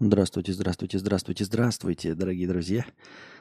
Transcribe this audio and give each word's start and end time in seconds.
Здравствуйте, 0.00 0.52
здравствуйте, 0.52 0.98
здравствуйте, 0.98 1.44
здравствуйте, 1.44 2.14
дорогие 2.16 2.48
друзья. 2.48 2.84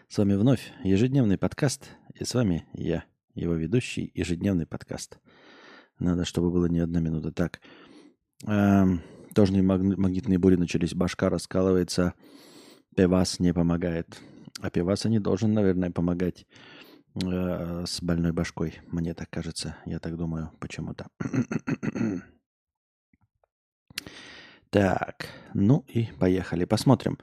С 0.07 0.19
вами 0.19 0.35
вновь 0.35 0.71
ежедневный 0.83 1.39
подкаст. 1.39 1.89
И 2.13 2.23
с 2.23 2.35
вами 2.35 2.67
я, 2.73 3.05
его 3.33 3.55
ведущий, 3.55 4.11
ежедневный 4.13 4.67
подкаст. 4.67 5.17
Надо, 5.97 6.25
чтобы 6.25 6.51
было 6.51 6.67
не 6.67 6.77
одна 6.77 6.99
минута. 6.99 7.31
Так, 7.31 7.59
эм, 8.45 9.01
тоже 9.33 9.51
магнитные 9.63 10.37
бури 10.37 10.55
начались, 10.55 10.93
башка 10.93 11.31
раскалывается, 11.31 12.13
пивас 12.95 13.39
не 13.39 13.51
помогает. 13.51 14.21
А 14.61 14.69
пиваса 14.69 15.09
не 15.09 15.19
должен, 15.19 15.53
наверное, 15.53 15.89
помогать 15.89 16.45
э, 17.15 17.83
с 17.87 17.99
больной 17.99 18.31
башкой. 18.31 18.75
Мне 18.91 19.15
так 19.15 19.27
кажется, 19.31 19.75
я 19.87 19.97
так 19.97 20.17
думаю 20.17 20.51
почему-то. 20.59 21.07
Так, 24.73 25.27
ну 25.53 25.85
и 25.87 26.07
поехали. 26.19 26.65
Посмотрим. 26.65 27.19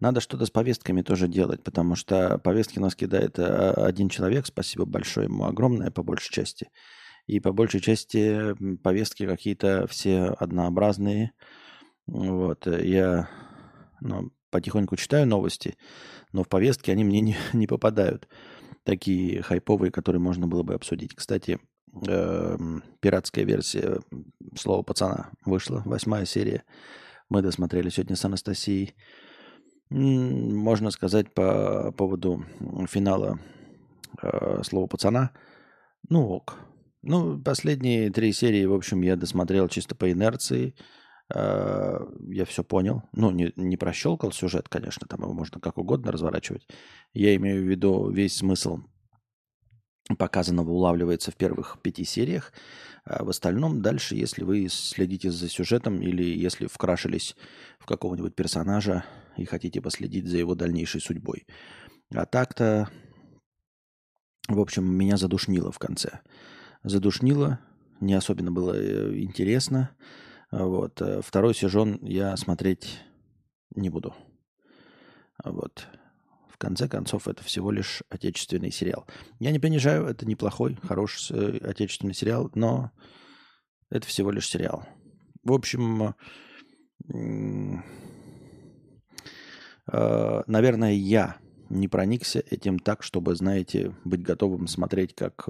Надо 0.00 0.20
что-то 0.20 0.44
с 0.44 0.50
повестками 0.50 1.00
тоже 1.00 1.28
делать, 1.28 1.64
потому 1.64 1.94
что 1.96 2.36
повестки 2.36 2.78
нас 2.78 2.94
кидает 2.94 3.38
э, 3.38 3.70
один 3.70 4.10
человек. 4.10 4.44
Спасибо 4.44 4.84
большое 4.84 5.24
ему 5.24 5.46
огромное 5.46 5.90
по 5.90 6.02
большей 6.02 6.30
части. 6.30 6.68
И 7.26 7.40
по 7.40 7.52
большей 7.52 7.80
части 7.80 8.54
повестки 8.82 9.26
какие-то 9.26 9.86
все 9.86 10.24
однообразные. 10.38 11.32
Вот, 12.06 12.66
я 12.66 13.30
ну, 14.02 14.30
потихоньку 14.50 14.96
читаю 14.96 15.26
новости, 15.26 15.76
но 16.34 16.44
в 16.44 16.50
повестке 16.50 16.92
они 16.92 17.04
мне 17.04 17.22
не, 17.22 17.36
не 17.54 17.66
попадают. 17.66 18.28
Такие 18.84 19.40
хайповые, 19.40 19.90
которые 19.90 20.20
можно 20.20 20.46
было 20.46 20.64
бы 20.64 20.74
обсудить. 20.74 21.14
Кстати, 21.14 21.60
э, 22.06 22.56
пиратская 23.00 23.44
версия 23.44 24.00
«Слова 24.56 24.82
пацана» 24.82 25.30
вышла, 25.44 25.82
восьмая 25.84 26.24
серия. 26.24 26.64
Мы 27.28 27.42
досмотрели 27.42 27.88
сегодня 27.88 28.16
с 28.16 28.24
Анастасией. 28.24 28.94
Можно 29.90 30.90
сказать 30.90 31.32
по 31.34 31.92
поводу 31.92 32.44
финала 32.88 33.38
э, 34.22 34.62
«Слова 34.62 34.86
пацана». 34.86 35.32
Ну 36.08 36.28
ок. 36.28 36.58
Ну, 37.02 37.40
последние 37.40 38.10
три 38.10 38.32
серии, 38.32 38.64
в 38.66 38.74
общем, 38.74 39.00
я 39.00 39.16
досмотрел 39.16 39.68
чисто 39.68 39.94
по 39.94 40.10
инерции. 40.10 40.74
Э, 41.34 41.98
я 42.28 42.44
все 42.44 42.62
понял. 42.62 43.02
Ну, 43.12 43.30
не, 43.30 43.52
не 43.56 43.76
прощелкал 43.76 44.32
сюжет, 44.32 44.68
конечно, 44.68 45.06
там 45.06 45.22
его 45.22 45.32
можно 45.32 45.60
как 45.60 45.78
угодно 45.78 46.12
разворачивать. 46.12 46.66
Я 47.14 47.34
имею 47.36 47.62
в 47.62 47.66
виду 47.68 48.10
весь 48.10 48.36
смысл 48.36 48.80
показанного 50.16 50.70
улавливается 50.70 51.30
в 51.30 51.36
первых 51.36 51.78
пяти 51.82 52.04
сериях. 52.04 52.52
А 53.04 53.24
в 53.24 53.30
остальном 53.30 53.82
дальше, 53.82 54.14
если 54.14 54.44
вы 54.44 54.68
следите 54.68 55.30
за 55.30 55.48
сюжетом 55.48 56.00
или 56.00 56.22
если 56.22 56.66
вкрашились 56.66 57.36
в 57.78 57.86
какого-нибудь 57.86 58.34
персонажа 58.34 59.04
и 59.36 59.44
хотите 59.44 59.80
последить 59.80 60.26
за 60.26 60.38
его 60.38 60.54
дальнейшей 60.54 61.00
судьбой. 61.00 61.46
А 62.14 62.26
так-то, 62.26 62.88
в 64.48 64.60
общем, 64.60 64.84
меня 64.84 65.16
задушнило 65.16 65.72
в 65.72 65.78
конце. 65.78 66.20
Задушнило, 66.82 67.60
не 68.00 68.14
особенно 68.14 68.50
было 68.50 68.74
э, 68.74 69.18
интересно. 69.20 69.90
Вот. 70.50 71.00
Э, 71.00 71.20
второй 71.24 71.54
сезон 71.54 71.98
я 72.02 72.36
смотреть 72.36 73.00
не 73.74 73.90
буду. 73.90 74.14
Вот 75.42 75.86
конце 76.60 76.88
концов, 76.88 77.26
это 77.26 77.42
всего 77.42 77.72
лишь 77.72 78.02
отечественный 78.08 78.70
сериал. 78.70 79.06
Я 79.40 79.50
не 79.50 79.58
понижаю, 79.58 80.06
это 80.06 80.26
неплохой, 80.26 80.76
хороший 80.82 81.36
э, 81.36 81.58
отечественный 81.58 82.14
сериал, 82.14 82.50
но 82.54 82.92
это 83.90 84.06
всего 84.06 84.30
лишь 84.30 84.48
сериал. 84.48 84.86
В 85.42 85.52
общем, 85.52 86.14
э, 89.92 90.42
наверное, 90.46 90.92
я 90.92 91.38
не 91.70 91.88
проникся 91.88 92.40
этим 92.50 92.78
так, 92.78 93.02
чтобы, 93.02 93.34
знаете, 93.34 93.94
быть 94.04 94.22
готовым 94.22 94.66
смотреть 94.66 95.14
как 95.14 95.48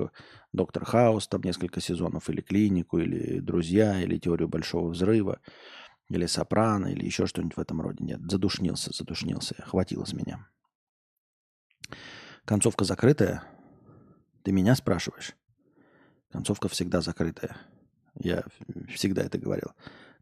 Доктор 0.52 0.84
Хаус, 0.84 1.26
там 1.28 1.42
несколько 1.42 1.80
сезонов, 1.80 2.30
или 2.30 2.40
Клинику, 2.40 2.98
или 2.98 3.40
Друзья, 3.40 4.00
или 4.00 4.18
Теорию 4.18 4.48
Большого 4.48 4.90
Взрыва, 4.90 5.40
или 6.08 6.26
Сопрано, 6.26 6.88
или 6.88 7.04
еще 7.04 7.26
что-нибудь 7.26 7.56
в 7.56 7.60
этом 7.60 7.80
роде. 7.80 8.04
Нет, 8.04 8.20
задушнился, 8.30 8.92
задушнился, 8.92 9.56
хватило 9.66 10.04
с 10.04 10.12
меня. 10.12 10.46
Концовка 12.44 12.84
закрытая? 12.84 13.44
Ты 14.42 14.52
меня 14.52 14.74
спрашиваешь? 14.74 15.34
Концовка 16.30 16.68
всегда 16.68 17.00
закрытая. 17.00 17.56
Я 18.18 18.44
всегда 18.88 19.22
это 19.22 19.38
говорил. 19.38 19.72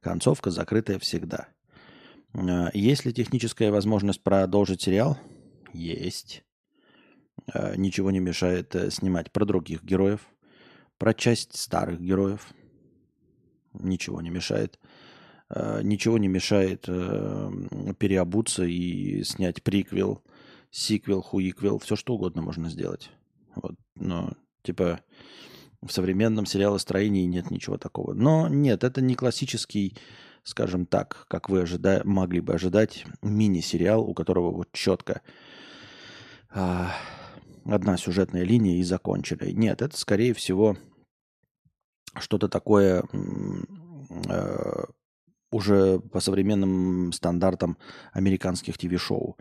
Концовка 0.00 0.50
закрытая 0.50 0.98
всегда. 0.98 1.48
А, 2.34 2.70
есть 2.72 3.04
ли 3.04 3.12
техническая 3.12 3.70
возможность 3.70 4.22
продолжить 4.22 4.82
сериал? 4.82 5.18
Есть. 5.72 6.44
А, 7.52 7.76
ничего 7.76 8.10
не 8.10 8.20
мешает 8.20 8.74
э, 8.74 8.90
снимать 8.90 9.32
про 9.32 9.44
других 9.44 9.82
героев, 9.82 10.20
про 10.98 11.14
часть 11.14 11.56
старых 11.56 12.00
героев. 12.00 12.48
Ничего 13.74 14.20
не 14.20 14.30
мешает. 14.30 14.78
Ничего 15.82 16.18
не 16.18 16.28
мешает 16.28 16.84
э, 16.88 17.50
переобуться 17.98 18.64
и 18.64 19.22
снять 19.24 19.62
приквел 19.62 20.22
сиквел, 20.70 21.22
хуиквел, 21.22 21.78
все 21.78 21.96
что 21.96 22.14
угодно 22.14 22.42
можно 22.42 22.68
сделать. 22.68 23.10
Вот, 23.54 23.74
но, 23.96 24.32
типа, 24.62 25.00
в 25.82 25.90
современном 25.90 26.46
сериалостроении 26.46 27.24
нет 27.24 27.50
ничего 27.50 27.78
такого. 27.78 28.14
Но 28.14 28.48
нет, 28.48 28.84
это 28.84 29.00
не 29.00 29.14
классический, 29.14 29.96
скажем 30.42 30.86
так, 30.86 31.26
как 31.28 31.48
вы 31.48 31.62
ожида... 31.62 32.02
могли 32.04 32.40
бы 32.40 32.54
ожидать, 32.54 33.04
мини-сериал, 33.22 34.02
у 34.02 34.14
которого 34.14 34.50
вот 34.50 34.72
четко 34.72 35.22
а, 36.50 36.92
одна 37.64 37.96
сюжетная 37.96 38.44
линия 38.44 38.78
и 38.78 38.82
закончили. 38.82 39.52
Нет, 39.52 39.82
это, 39.82 39.96
скорее 39.96 40.34
всего, 40.34 40.76
что-то 42.18 42.48
такое 42.48 43.04
а, 44.28 44.84
уже 45.50 46.00
по 46.00 46.20
современным 46.20 47.12
стандартам 47.12 47.78
американских 48.12 48.78
ТВ-шоу. 48.78 49.36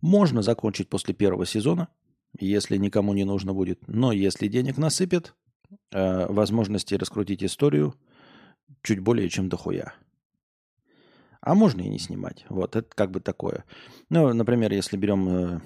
Можно 0.00 0.42
закончить 0.42 0.88
после 0.88 1.14
первого 1.14 1.46
сезона, 1.46 1.88
если 2.38 2.76
никому 2.76 3.14
не 3.14 3.24
нужно 3.24 3.52
будет. 3.52 3.86
Но 3.88 4.12
если 4.12 4.48
денег 4.48 4.78
насыпят, 4.78 5.34
э, 5.90 6.26
возможности 6.26 6.94
раскрутить 6.94 7.42
историю 7.42 7.94
чуть 8.82 9.00
более 9.00 9.28
чем 9.28 9.48
дохуя. 9.48 9.94
А 11.40 11.54
можно 11.54 11.80
и 11.80 11.88
не 11.88 11.98
снимать. 11.98 12.44
Вот, 12.48 12.76
это 12.76 12.88
как 12.94 13.10
бы 13.10 13.20
такое. 13.20 13.64
Ну, 14.10 14.32
например, 14.32 14.72
если 14.72 14.96
берем 14.96 15.28
э, 15.28 15.60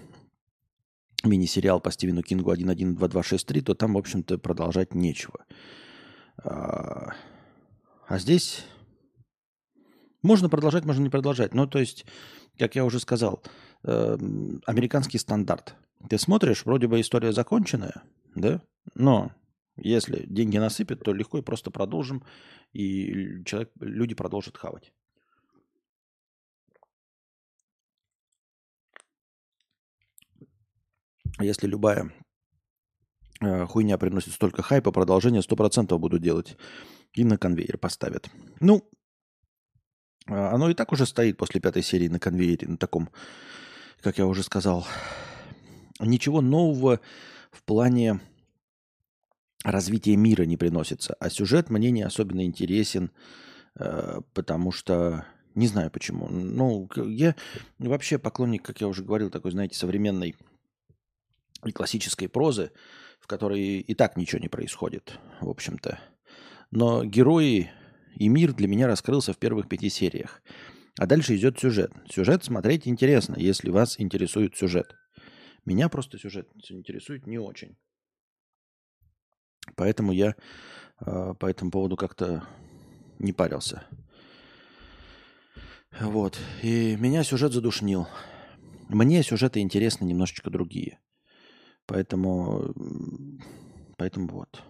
мини-сериал 1.25 1.81
по 1.81 1.91
Стивену 1.91 2.22
Кингу 2.22 2.50
112263, 2.50 3.60
то 3.62 3.75
там, 3.75 3.94
в 3.94 3.99
общем-то, 3.99 4.38
продолжать 4.38 4.94
нечего. 4.94 5.44
А, 6.44 7.14
а 8.06 8.19
здесь 8.19 8.64
можно 10.22 10.49
продолжать, 10.49 10.84
можно 10.84 11.03
не 11.03 11.10
продолжать. 11.10 11.55
Ну, 11.55 11.66
то 11.66 11.78
есть, 11.78 12.06
как 12.59 12.75
я 12.75 12.84
уже 12.84 13.00
сказал, 13.00 13.43
э, 13.84 14.16
американский 14.66 15.19
стандарт. 15.19 15.75
Ты 16.09 16.19
смотришь, 16.19 16.65
вроде 16.65 16.88
бы 16.88 17.00
история 17.00 17.33
законченная, 17.33 18.03
да? 18.34 18.62
Но 18.94 19.32
если 19.77 20.25
деньги 20.27 20.59
насыпят, 20.59 21.03
то 21.03 21.12
легко 21.12 21.38
и 21.38 21.43
просто 21.43 21.71
продолжим, 21.71 22.25
и 22.72 23.43
человек, 23.44 23.71
люди 23.81 24.15
продолжат 24.15 24.56
хавать. 24.56 24.93
Если 31.41 31.66
любая 31.66 32.12
э, 33.41 33.66
хуйня 33.66 33.99
приносит 33.99 34.34
столько 34.34 34.62
хайпа, 34.62 34.93
продолжение 34.93 35.41
100% 35.41 35.97
буду 35.99 36.19
делать. 36.19 36.56
И 37.15 37.25
на 37.25 37.37
конвейер 37.37 37.78
поставят. 37.78 38.31
Ну, 38.61 38.88
оно 40.27 40.71
и 40.71 40.75
так 40.75 40.93
уже 40.93 41.06
стоит 41.06 41.37
после 41.37 41.60
пятой 41.60 41.83
серии 41.83 42.09
на 42.09 42.19
конвейере, 42.19 42.69
на 42.69 42.76
таком, 42.76 43.11
как 44.00 44.19
я 44.19 44.26
уже 44.26 44.43
сказал. 44.43 44.87
Ничего 46.00 46.41
нового 46.41 47.00
в 47.50 47.62
плане 47.64 48.20
развития 49.64 50.17
мира 50.17 50.44
не 50.44 50.56
приносится. 50.56 51.14
А 51.20 51.31
сюжет 51.31 51.70
мне 51.70 51.91
не 51.91 52.02
особенно 52.02 52.44
интересен, 52.44 53.11
э, 53.76 54.20
потому 54.35 54.73
что 54.73 55.25
не 55.55 55.67
знаю 55.67 55.91
почему. 55.91 56.29
Ну, 56.29 56.88
я 56.97 57.35
вообще 57.79 58.19
поклонник, 58.19 58.62
как 58.64 58.81
я 58.81 58.88
уже 58.88 59.05
говорил, 59.05 59.31
такой, 59.31 59.52
знаете, 59.52 59.76
современной 59.76 60.35
и 61.64 61.73
классической 61.73 62.29
прозы, 62.29 62.73
в 63.20 63.26
которой 63.26 63.81
и 63.81 63.94
так 63.94 64.17
ничего 64.17 64.41
не 64.41 64.49
происходит, 64.49 65.19
в 65.41 65.49
общем-то. 65.49 65.99
Но 66.70 67.05
герои 67.05 67.70
и 68.14 68.29
мир 68.29 68.53
для 68.53 68.69
меня 68.69 68.87
раскрылся 68.87 69.32
в 69.32 69.38
первых 69.38 69.69
пяти 69.69 69.88
сериях. 69.88 70.43
А 70.99 71.06
дальше 71.06 71.37
идет 71.37 71.59
сюжет. 71.59 71.93
Сюжет 72.09 72.44
смотреть 72.44 72.87
интересно, 72.87 73.37
если 73.38 73.70
вас 73.70 73.99
интересует 73.99 74.56
сюжет. 74.56 74.94
Меня 75.64 75.88
просто 75.88 76.19
сюжет 76.19 76.49
интересует 76.69 77.26
не 77.26 77.38
очень. 77.38 77.76
Поэтому 79.76 80.12
я 80.12 80.35
э, 81.00 81.35
по 81.38 81.47
этому 81.47 81.70
поводу 81.70 81.97
как-то 81.97 82.47
не 83.19 83.32
парился. 83.32 83.85
Вот. 86.00 86.38
И 86.62 86.97
меня 86.97 87.23
сюжет 87.23 87.53
задушнил. 87.53 88.09
Мне 88.88 89.23
сюжеты 89.23 89.61
интересны 89.61 90.05
немножечко 90.05 90.50
другие. 90.50 90.99
Поэтому, 91.87 92.75
поэтому 93.97 94.29
вот. 94.29 94.62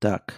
Так. 0.00 0.34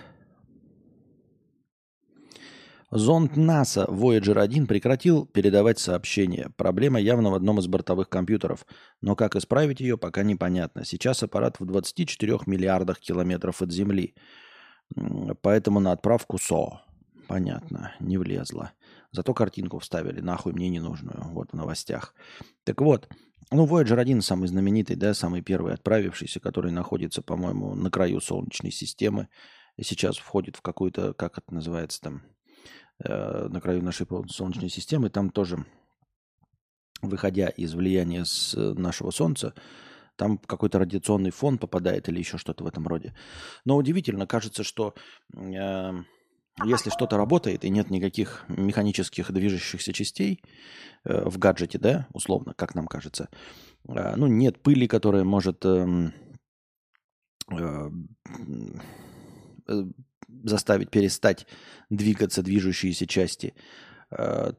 Зонд 2.90 3.36
НАСА 3.36 3.84
Voyager 3.84 4.38
1 4.40 4.66
прекратил 4.66 5.24
передавать 5.24 5.78
сообщения. 5.78 6.50
Проблема 6.56 7.00
явно 7.00 7.30
в 7.30 7.34
одном 7.34 7.60
из 7.60 7.68
бортовых 7.68 8.08
компьютеров. 8.08 8.66
Но 9.00 9.14
как 9.14 9.36
исправить 9.36 9.80
ее, 9.80 9.96
пока 9.96 10.24
непонятно. 10.24 10.84
Сейчас 10.84 11.22
аппарат 11.22 11.60
в 11.60 11.64
24 11.64 12.40
миллиардах 12.46 12.98
километров 12.98 13.62
от 13.62 13.70
Земли. 13.70 14.14
Поэтому 15.42 15.78
на 15.78 15.92
отправку 15.92 16.38
СО. 16.38 16.80
Понятно, 17.28 17.94
не 18.00 18.18
влезло. 18.18 18.72
Зато 19.12 19.34
картинку 19.34 19.78
вставили, 19.78 20.20
нахуй 20.20 20.52
мне 20.52 20.68
не 20.68 20.80
нужную. 20.80 21.22
Вот 21.32 21.52
в 21.52 21.54
новостях. 21.54 22.14
Так 22.64 22.80
вот, 22.80 23.08
ну, 23.50 23.66
Voyager 23.66 23.98
1 24.00 24.22
самый 24.22 24.48
знаменитый, 24.48 24.96
да, 24.96 25.14
самый 25.14 25.42
первый 25.42 25.74
отправившийся, 25.74 26.40
который 26.40 26.72
находится, 26.72 27.22
по-моему, 27.22 27.74
на 27.74 27.90
краю 27.90 28.20
Солнечной 28.20 28.72
системы. 28.72 29.28
И 29.76 29.84
сейчас 29.84 30.16
входит 30.16 30.56
в 30.56 30.62
какую-то, 30.62 31.14
как 31.14 31.38
это 31.38 31.54
называется 31.54 32.00
там, 32.00 32.22
Э, 33.04 33.48
на 33.48 33.60
краю 33.60 33.82
нашей 33.82 34.06
Солнечной 34.28 34.68
системы, 34.68 35.10
там 35.10 35.30
тоже, 35.30 35.64
выходя 37.00 37.48
из 37.48 37.74
влияния 37.74 38.24
с 38.24 38.54
э, 38.54 38.74
нашего 38.74 39.10
Солнца, 39.10 39.54
там 40.16 40.38
какой-то 40.38 40.78
радиационный 40.78 41.30
фон 41.30 41.58
попадает 41.58 42.08
или 42.08 42.18
еще 42.18 42.38
что-то 42.38 42.62
в 42.62 42.66
этом 42.66 42.86
роде. 42.86 43.14
Но 43.64 43.76
удивительно, 43.76 44.26
кажется, 44.26 44.62
что 44.62 44.94
э, 45.34 45.92
если 46.64 46.90
что-то 46.90 47.16
работает 47.16 47.64
и 47.64 47.70
нет 47.70 47.90
никаких 47.90 48.44
механических 48.48 49.32
движущихся 49.32 49.92
частей 49.92 50.42
э, 51.04 51.24
в 51.28 51.38
гаджете, 51.38 51.78
да, 51.78 52.06
условно, 52.12 52.54
как 52.54 52.74
нам 52.74 52.86
кажется, 52.86 53.28
э, 53.88 54.16
ну, 54.16 54.26
нет 54.26 54.62
пыли, 54.62 54.86
которая 54.86 55.24
может 55.24 55.64
эм, 55.64 56.12
э, 57.50 57.90
заставить 60.44 60.90
перестать 60.90 61.46
двигаться 61.90 62.42
движущиеся 62.42 63.06
части. 63.06 63.54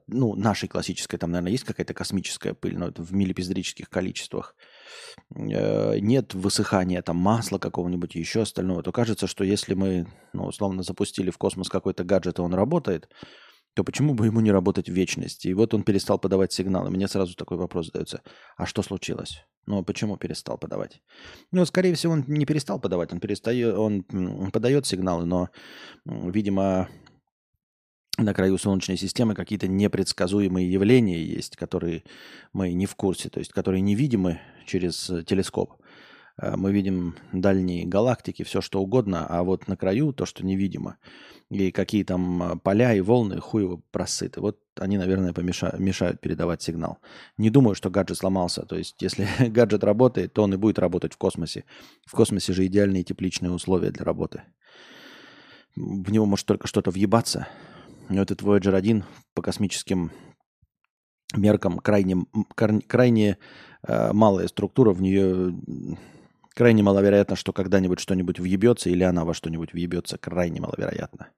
Ну, 0.08 0.36
нашей 0.36 0.68
классической, 0.68 1.18
там, 1.18 1.30
наверное, 1.30 1.52
есть 1.52 1.64
какая-то 1.64 1.94
космическая 1.94 2.56
пыль, 2.56 2.76
но 2.76 2.88
это 2.88 3.04
в 3.04 3.14
миллипиздрических 3.14 3.88
количествах. 3.88 4.56
Э, 5.36 5.98
нет 6.00 6.34
высыхания 6.34 7.02
там 7.02 7.18
масла 7.18 7.58
какого-нибудь 7.58 8.16
еще 8.16 8.42
остального, 8.42 8.84
то 8.84 8.92
кажется, 8.92 9.28
что 9.28 9.44
если 9.44 9.74
мы, 9.74 10.08
ну, 10.34 10.46
условно, 10.46 10.84
запустили 10.84 11.32
в 11.32 11.38
космос 11.38 11.70
какой-то 11.70 12.04
гаджет, 12.04 12.40
и 12.40 12.42
он 12.42 12.54
работает, 12.54 13.10
то 13.74 13.84
почему 13.84 14.14
бы 14.14 14.28
ему 14.28 14.40
не 14.40 14.52
работать 14.52 14.88
в 14.88 14.94
вечности? 14.94 15.48
И 15.48 15.54
вот 15.54 15.74
он 15.74 15.84
перестал 15.84 16.20
подавать 16.20 16.54
сигналы. 16.54 16.92
Мне 16.92 17.08
сразу 17.08 17.36
такой 17.36 17.58
вопрос 17.58 17.88
задается. 17.88 18.22
А 18.56 18.68
что 18.68 18.84
случилось? 18.84 19.46
Ну, 19.66 19.84
почему 19.84 20.18
перестал 20.18 20.58
подавать? 20.58 21.02
Ну, 21.52 21.66
скорее 21.66 21.96
всего, 21.96 22.14
он 22.14 22.24
не 22.28 22.46
перестал 22.46 22.80
подавать. 22.80 23.12
Он, 23.14 23.20
перестает, 23.20 23.76
он 23.76 24.04
подает 24.52 24.86
сигналы, 24.86 25.26
но, 25.26 25.50
видимо, 26.06 26.88
на 28.18 28.34
краю 28.34 28.58
Солнечной 28.58 28.98
системы 28.98 29.34
какие-то 29.34 29.68
непредсказуемые 29.68 30.72
явления 30.72 31.24
есть, 31.24 31.56
которые 31.56 32.04
мы 32.52 32.74
не 32.74 32.86
в 32.86 32.96
курсе, 32.96 33.30
то 33.30 33.40
есть 33.40 33.52
которые 33.52 33.82
невидимы 33.82 34.40
через 34.66 35.12
телескоп. 35.26 35.74
Э, 36.38 36.56
мы 36.56 36.72
видим 36.72 37.16
дальние 37.32 37.86
галактики, 37.86 38.44
все 38.44 38.62
что 38.62 38.82
угодно, 38.82 39.26
а 39.28 39.44
вот 39.44 39.68
на 39.68 39.78
краю 39.78 40.14
то, 40.14 40.26
что 40.26 40.46
невидимо, 40.46 40.98
и 41.50 41.72
какие 41.72 42.04
там 42.04 42.44
э, 42.44 42.58
поля 42.58 42.94
и 42.94 43.02
волны 43.02 43.40
хуево 43.40 43.82
просыты. 43.92 44.42
Вот 44.42 44.60
они, 44.80 44.98
наверное, 44.98 45.34
помешают, 45.34 45.80
мешают 45.80 46.22
передавать 46.22 46.62
сигнал. 46.62 47.00
Не 47.38 47.50
думаю, 47.50 47.76
что 47.76 47.90
гаджет 47.90 48.18
сломался. 48.18 48.64
То 48.64 48.78
есть, 48.78 49.02
если 49.02 49.28
гаджет 49.50 49.84
работает, 49.84 50.34
то 50.34 50.44
он 50.44 50.54
и 50.54 50.58
будет 50.58 50.80
работать 50.80 51.14
в 51.14 51.18
космосе. 51.18 51.66
В 52.06 52.12
космосе 52.12 52.54
же 52.54 52.66
идеальные 52.66 53.04
тепличные 53.04 53.52
условия 53.52 53.92
для 53.92 54.06
работы. 54.06 54.44
В 55.76 56.12
него 56.12 56.26
может 56.28 56.46
только 56.46 56.68
что-то 56.68 56.92
въебаться. 56.92 57.48
Но 58.10 58.22
этот 58.22 58.42
Voyager 58.42 58.76
1 58.76 59.04
по 59.34 59.42
космическим 59.42 60.12
меркам 61.36 61.80
крайне, 61.80 62.26
крайне 62.88 63.38
э, 63.88 64.14
малая 64.14 64.48
структура, 64.48 64.92
в 64.92 65.02
нее 65.02 65.56
Крайне 66.56 66.84
маловероятно, 66.84 67.36
что 67.36 67.52
когда-нибудь 67.52 68.00
что-нибудь 68.00 68.40
въебется, 68.40 68.90
или 68.90 69.04
она 69.04 69.26
во 69.26 69.34
что-нибудь 69.34 69.74
въебется. 69.74 70.20
Крайне 70.20 70.62
маловероятно. 70.62 71.30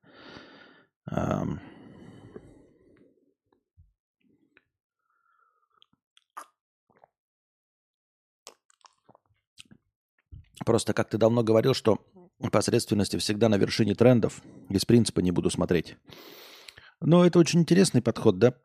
Просто 10.65 10.93
как 10.93 11.09
ты 11.09 11.17
давно 11.17 11.43
говорил, 11.43 11.73
что 11.73 11.99
посредственности 12.51 13.17
всегда 13.17 13.47
на 13.47 13.55
вершине 13.57 13.95
трендов. 13.95 14.41
Без 14.67 14.83
принципа 14.83 15.21
не 15.21 15.31
буду 15.31 15.49
смотреть. 15.49 15.95
Но 17.01 17.25
это 17.25 17.39
очень 17.39 17.61
интересный 17.61 18.01
подход, 18.01 18.39
да? 18.39 18.55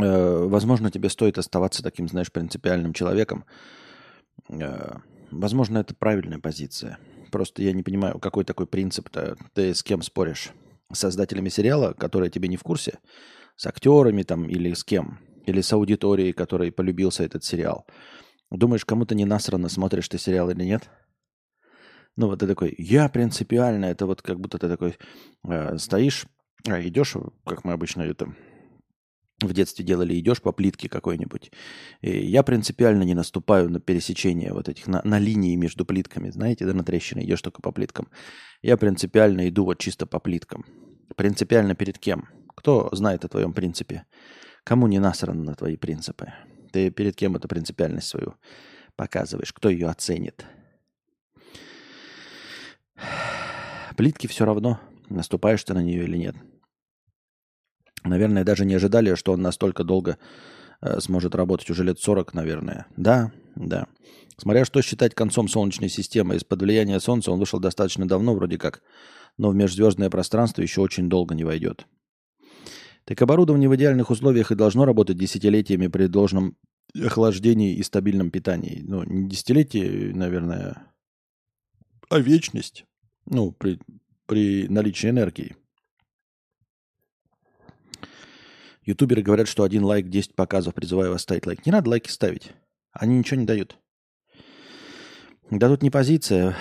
Э, 0.00 0.44
возможно, 0.46 0.90
тебе 0.90 1.08
стоит 1.08 1.38
оставаться 1.38 1.82
таким, 1.82 2.08
знаешь, 2.08 2.30
принципиальным 2.32 2.92
человеком. 2.92 3.44
Э, 4.48 4.98
Возможно, 5.30 5.78
это 5.78 5.94
правильная 5.94 6.38
позиция. 6.38 6.98
Просто 7.30 7.62
я 7.62 7.72
не 7.72 7.82
понимаю, 7.82 8.18
какой 8.18 8.44
такой 8.44 8.66
принцип-то. 8.66 9.36
Ты 9.52 9.74
с 9.74 9.82
кем 9.82 10.02
споришь? 10.02 10.50
С 10.92 11.00
создателями 11.00 11.50
сериала, 11.50 11.92
которые 11.92 12.30
тебе 12.30 12.48
не 12.48 12.56
в 12.56 12.62
курсе? 12.62 12.98
С 13.56 13.66
актерами 13.66 14.22
там 14.22 14.48
или 14.48 14.72
с 14.72 14.84
кем? 14.84 15.18
Или 15.44 15.60
с 15.60 15.72
аудиторией, 15.72 16.32
которой 16.32 16.72
полюбился 16.72 17.24
этот 17.24 17.44
сериал? 17.44 17.86
Думаешь, 18.50 18.86
кому-то 18.86 19.14
не 19.14 19.26
насрано, 19.26 19.68
смотришь 19.68 20.08
ты 20.08 20.18
сериал 20.18 20.48
или 20.50 20.64
нет? 20.64 20.88
Ну 22.16 22.28
вот 22.28 22.40
ты 22.40 22.46
такой, 22.46 22.74
я 22.78 23.08
принципиально, 23.10 23.86
это 23.86 24.06
вот 24.06 24.22
как 24.22 24.40
будто 24.40 24.58
ты 24.58 24.68
такой 24.68 24.96
э, 25.46 25.76
стоишь, 25.76 26.26
а, 26.66 26.80
идешь, 26.80 27.14
как 27.44 27.64
мы 27.64 27.72
обычно 27.72 28.02
это 28.02 28.34
в 29.40 29.52
детстве 29.52 29.84
делали, 29.84 30.18
идешь 30.18 30.42
по 30.42 30.52
плитке 30.52 30.88
какой-нибудь. 30.88 31.52
И 32.00 32.26
я 32.26 32.42
принципиально 32.42 33.04
не 33.04 33.14
наступаю 33.14 33.70
на 33.70 33.80
пересечение 33.80 34.52
вот 34.52 34.68
этих, 34.68 34.86
на, 34.88 35.00
на 35.04 35.18
линии 35.18 35.54
между 35.54 35.84
плитками, 35.84 36.30
знаете, 36.30 36.66
да, 36.66 36.74
на 36.74 36.84
трещины, 36.84 37.20
идешь 37.20 37.42
только 37.42 37.62
по 37.62 37.70
плиткам. 37.70 38.08
Я 38.62 38.76
принципиально 38.76 39.48
иду 39.48 39.64
вот 39.64 39.78
чисто 39.78 40.06
по 40.06 40.18
плиткам. 40.18 40.64
Принципиально 41.16 41.74
перед 41.74 41.98
кем? 41.98 42.28
Кто 42.56 42.88
знает 42.92 43.24
о 43.24 43.28
твоем 43.28 43.52
принципе? 43.52 44.04
Кому 44.64 44.88
не 44.88 44.98
насрано 44.98 45.44
на 45.44 45.54
твои 45.54 45.76
принципы? 45.76 46.32
Ты 46.72 46.90
перед 46.90 47.14
кем 47.14 47.36
эту 47.36 47.46
принципиальность 47.46 48.08
свою 48.08 48.34
показываешь? 48.96 49.52
Кто 49.52 49.68
ее 49.68 49.88
оценит? 49.88 50.44
Плитки 53.96 54.26
все 54.26 54.44
равно, 54.44 54.80
наступаешь 55.08 55.62
ты 55.62 55.74
на 55.74 55.82
нее 55.82 56.04
или 56.04 56.16
нет. 56.16 56.36
Наверное, 58.04 58.44
даже 58.44 58.64
не 58.64 58.74
ожидали, 58.74 59.14
что 59.14 59.32
он 59.32 59.42
настолько 59.42 59.84
долго 59.84 60.18
э, 60.80 61.00
сможет 61.00 61.34
работать, 61.34 61.70
уже 61.70 61.84
лет 61.84 61.98
40, 61.98 62.34
наверное. 62.34 62.86
Да, 62.96 63.32
да. 63.56 63.86
Смотря 64.36 64.64
что 64.64 64.82
считать 64.82 65.14
концом 65.14 65.48
Солнечной 65.48 65.88
системы, 65.88 66.36
из-под 66.36 66.62
влияния 66.62 67.00
Солнца 67.00 67.32
он 67.32 67.40
вышел 67.40 67.58
достаточно 67.58 68.06
давно, 68.06 68.34
вроде 68.34 68.56
как, 68.56 68.82
но 69.36 69.50
в 69.50 69.54
межзвездное 69.54 70.10
пространство 70.10 70.62
еще 70.62 70.80
очень 70.80 71.08
долго 71.08 71.34
не 71.34 71.44
войдет. 71.44 71.86
Так 73.04 73.20
оборудование 73.22 73.68
в 73.68 73.74
идеальных 73.74 74.10
условиях 74.10 74.52
и 74.52 74.54
должно 74.54 74.84
работать 74.84 75.16
десятилетиями 75.16 75.86
при 75.88 76.06
должном 76.06 76.56
охлаждении 76.94 77.74
и 77.74 77.82
стабильном 77.82 78.30
питании. 78.30 78.82
Ну, 78.86 79.02
не 79.02 79.28
десятилетие, 79.28 80.14
наверное, 80.14 80.88
а 82.08 82.18
вечность. 82.20 82.84
Ну, 83.26 83.52
при, 83.52 83.78
при 84.26 84.68
наличии 84.68 85.10
энергии. 85.10 85.56
Ютуберы 88.88 89.20
говорят, 89.20 89.48
что 89.48 89.64
один 89.64 89.84
лайк, 89.84 90.08
10 90.08 90.34
показов. 90.34 90.72
Призываю 90.72 91.12
вас 91.12 91.20
ставить 91.20 91.46
лайк. 91.46 91.66
Не 91.66 91.72
надо 91.72 91.90
лайки 91.90 92.08
ставить. 92.08 92.52
Они 92.92 93.18
ничего 93.18 93.38
не 93.38 93.44
дают. 93.44 93.76
Да 95.50 95.68
тут 95.68 95.82
не 95.82 95.90
позиция. 95.90 96.56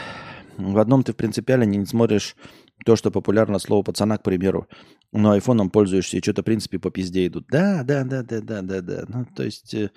В 0.58 0.78
одном 0.78 1.04
ты 1.06 1.14
в 1.14 1.16
принципиально 1.16 1.64
не 1.64 1.86
смотришь 1.86 2.36
то, 2.84 2.98
что 2.98 3.12
популярно 3.12 3.60
слово 3.60 3.82
пацана, 3.82 4.18
к 4.18 4.24
примеру. 4.24 4.68
Но 5.14 5.32
айфоном 5.32 5.70
пользуешься 5.70 6.18
и 6.18 6.22
что-то, 6.22 6.42
в 6.42 6.46
принципе, 6.46 6.80
по 6.80 6.92
пизде 6.92 7.28
идут. 7.28 7.48
Да, 7.48 7.84
да, 7.84 8.04
да, 8.04 8.24
да, 8.24 8.42
да, 8.42 8.62
да, 8.62 8.82
да. 8.82 9.06
Ну, 9.08 9.26
то 9.34 9.44
есть, 9.44 9.74
э, 9.74 9.92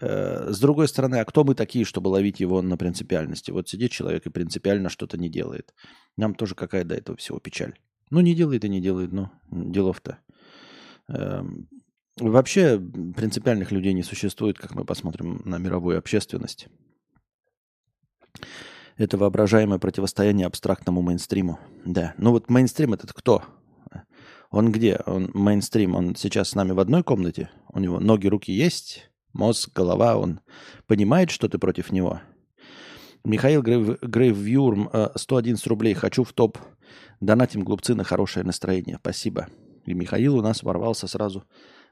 э, 0.00 0.52
с 0.52 0.60
другой 0.60 0.86
стороны, 0.86 1.16
а 1.16 1.24
кто 1.24 1.42
мы 1.42 1.56
такие, 1.56 1.84
чтобы 1.84 2.06
ловить 2.06 2.38
его 2.38 2.62
на 2.62 2.76
принципиальности? 2.76 3.50
Вот 3.50 3.68
сидит 3.68 3.90
человек 3.90 4.26
и 4.26 4.30
принципиально 4.30 4.90
что-то 4.90 5.18
не 5.18 5.28
делает. 5.28 5.74
Нам 6.16 6.36
тоже 6.36 6.54
какая 6.54 6.84
до 6.84 6.94
этого 6.94 7.18
всего 7.18 7.40
печаль. 7.40 7.74
Ну, 8.10 8.20
не 8.20 8.36
делает 8.36 8.64
и 8.64 8.68
не 8.68 8.80
делает, 8.80 9.10
ну, 9.10 9.30
делов-то. 9.50 10.18
Эм, 11.08 11.68
вообще 12.18 12.78
принципиальных 12.78 13.72
людей 13.72 13.92
не 13.92 14.02
существует, 14.02 14.58
как 14.58 14.74
мы 14.74 14.84
посмотрим 14.84 15.42
на 15.44 15.58
мировую 15.58 15.98
общественность. 15.98 16.68
Это 18.96 19.18
воображаемое 19.18 19.78
противостояние 19.78 20.46
абстрактному 20.46 21.02
мейнстриму. 21.02 21.58
Да. 21.84 22.14
Ну 22.16 22.30
вот 22.30 22.48
мейнстрим 22.48 22.94
это 22.94 23.06
кто? 23.12 23.42
Он 24.50 24.70
где? 24.70 25.00
Он 25.06 25.30
мейнстрим. 25.34 25.96
Он 25.96 26.14
сейчас 26.14 26.50
с 26.50 26.54
нами 26.54 26.70
в 26.70 26.78
одной 26.78 27.02
комнате? 27.02 27.50
У 27.72 27.80
него 27.80 27.98
ноги, 27.98 28.28
руки 28.28 28.52
есть? 28.52 29.10
Мозг, 29.32 29.70
голова? 29.74 30.16
Он 30.16 30.40
понимает, 30.86 31.32
что 31.32 31.48
ты 31.48 31.58
против 31.58 31.90
него? 31.90 32.20
Михаил 33.24 33.62
Грейвьюрм, 33.62 34.90
111 35.16 35.66
рублей. 35.66 35.94
Хочу 35.94 36.22
в 36.22 36.32
топ. 36.32 36.58
Донатим 37.20 37.64
глупцы 37.64 37.96
на 37.96 38.04
хорошее 38.04 38.46
настроение. 38.46 38.98
Спасибо. 39.00 39.48
И 39.86 39.94
Михаил 39.94 40.36
у 40.36 40.42
нас 40.42 40.62
ворвался 40.62 41.06
сразу 41.06 41.44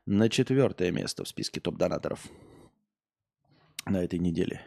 на 0.06 0.28
четвертое 0.28 0.90
место 0.90 1.24
в 1.24 1.28
списке 1.28 1.60
топ-донаторов 1.60 2.26
на 3.86 4.02
этой 4.02 4.18
неделе. 4.18 4.60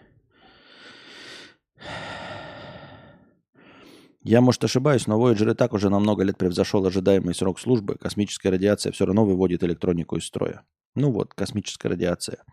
Я, 4.21 4.41
может, 4.41 4.63
ошибаюсь, 4.63 5.05
но 5.05 5.19
Voyager 5.21 5.51
и 5.51 5.55
так 5.55 5.73
уже 5.73 5.89
на 5.89 5.99
много 5.99 6.23
лет 6.23 6.37
превзошел 6.37 6.83
ожидаемый 6.85 7.35
срок 7.35 7.59
службы. 7.59 7.95
Космическая 7.95 8.49
радиация 8.49 8.91
все 8.91 9.05
равно 9.05 9.23
выводит 9.23 9.63
электронику 9.63 10.17
из 10.17 10.25
строя. 10.25 10.63
Ну 10.95 11.11
вот, 11.11 11.35
космическая 11.35 11.89
радиация. 11.89 12.43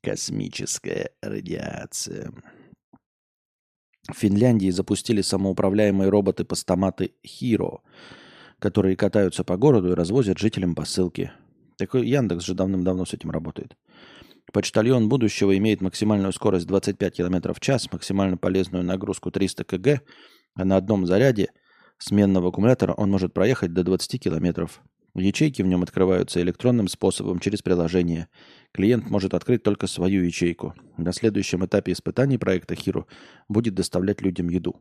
Космическая 0.00 1.12
радиация. 1.22 2.32
В 4.10 4.16
Финляндии 4.16 4.70
запустили 4.70 5.20
самоуправляемые 5.20 6.08
роботы-постаматы 6.08 7.14
Hero, 7.24 7.82
которые 8.62 8.94
катаются 8.94 9.42
по 9.42 9.56
городу 9.56 9.90
и 9.90 9.94
развозят 9.94 10.38
жителям 10.38 10.76
посылки. 10.76 11.32
Такой 11.78 12.06
Яндекс 12.06 12.44
же 12.44 12.54
давным-давно 12.54 13.04
с 13.04 13.12
этим 13.12 13.32
работает. 13.32 13.76
Почтальон 14.52 15.08
будущего 15.08 15.58
имеет 15.58 15.80
максимальную 15.80 16.32
скорость 16.32 16.68
25 16.68 17.16
км 17.16 17.54
в 17.54 17.60
час, 17.60 17.90
максимально 17.90 18.36
полезную 18.36 18.84
нагрузку 18.84 19.32
300 19.32 19.64
кг, 19.64 20.02
а 20.54 20.64
на 20.64 20.76
одном 20.76 21.06
заряде 21.06 21.48
сменного 21.98 22.50
аккумулятора 22.50 22.92
он 22.92 23.10
может 23.10 23.34
проехать 23.34 23.72
до 23.72 23.82
20 23.82 24.22
километров. 24.22 24.80
Ячейки 25.16 25.60
в 25.62 25.66
нем 25.66 25.82
открываются 25.82 26.40
электронным 26.40 26.86
способом 26.86 27.40
через 27.40 27.62
приложение. 27.62 28.28
Клиент 28.72 29.10
может 29.10 29.34
открыть 29.34 29.64
только 29.64 29.88
свою 29.88 30.22
ячейку. 30.22 30.74
На 30.96 31.12
следующем 31.12 31.66
этапе 31.66 31.92
испытаний 31.92 32.38
проекта 32.38 32.74
Hero 32.74 33.06
будет 33.48 33.74
доставлять 33.74 34.22
людям 34.22 34.48
еду. 34.48 34.80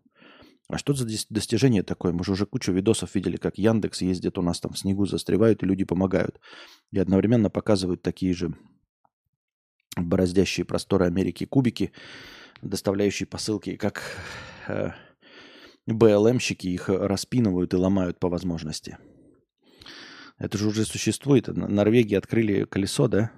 А 0.72 0.78
что 0.78 0.94
за 0.94 1.06
достижение 1.30 1.84
такое? 1.84 2.14
Мы 2.14 2.24
же 2.24 2.32
уже 2.32 2.46
кучу 2.46 2.72
видосов 2.72 3.14
видели, 3.14 3.36
как 3.36 3.58
Яндекс 3.58 4.04
ездит 4.04 4.38
у 4.38 4.42
нас 4.42 4.62
там 4.62 4.72
в 4.72 4.80
снегу, 4.80 5.06
застревают, 5.06 5.62
и 5.62 5.66
люди 5.66 5.84
помогают. 5.84 6.40
И 6.92 7.00
одновременно 7.00 7.50
показывают 7.50 8.02
такие 8.02 8.34
же 8.34 8.56
бороздящие 9.98 10.66
просторы 10.66 11.06
Америки 11.08 11.44
кубики, 11.44 11.92
доставляющие 12.62 13.28
посылки, 13.28 13.76
как 13.76 14.02
э, 14.70 14.92
БЛМщики 15.88 16.68
их 16.68 16.88
распинывают 16.88 17.74
и 17.74 17.78
ломают 17.78 18.18
по 18.22 18.30
возможности. 18.30 18.98
Это 20.38 20.58
же 20.58 20.70
уже 20.70 20.86
существует. 20.86 21.50
Норвегии 21.50 22.16
открыли 22.16 22.64
колесо, 22.64 23.10
да? 23.10 23.32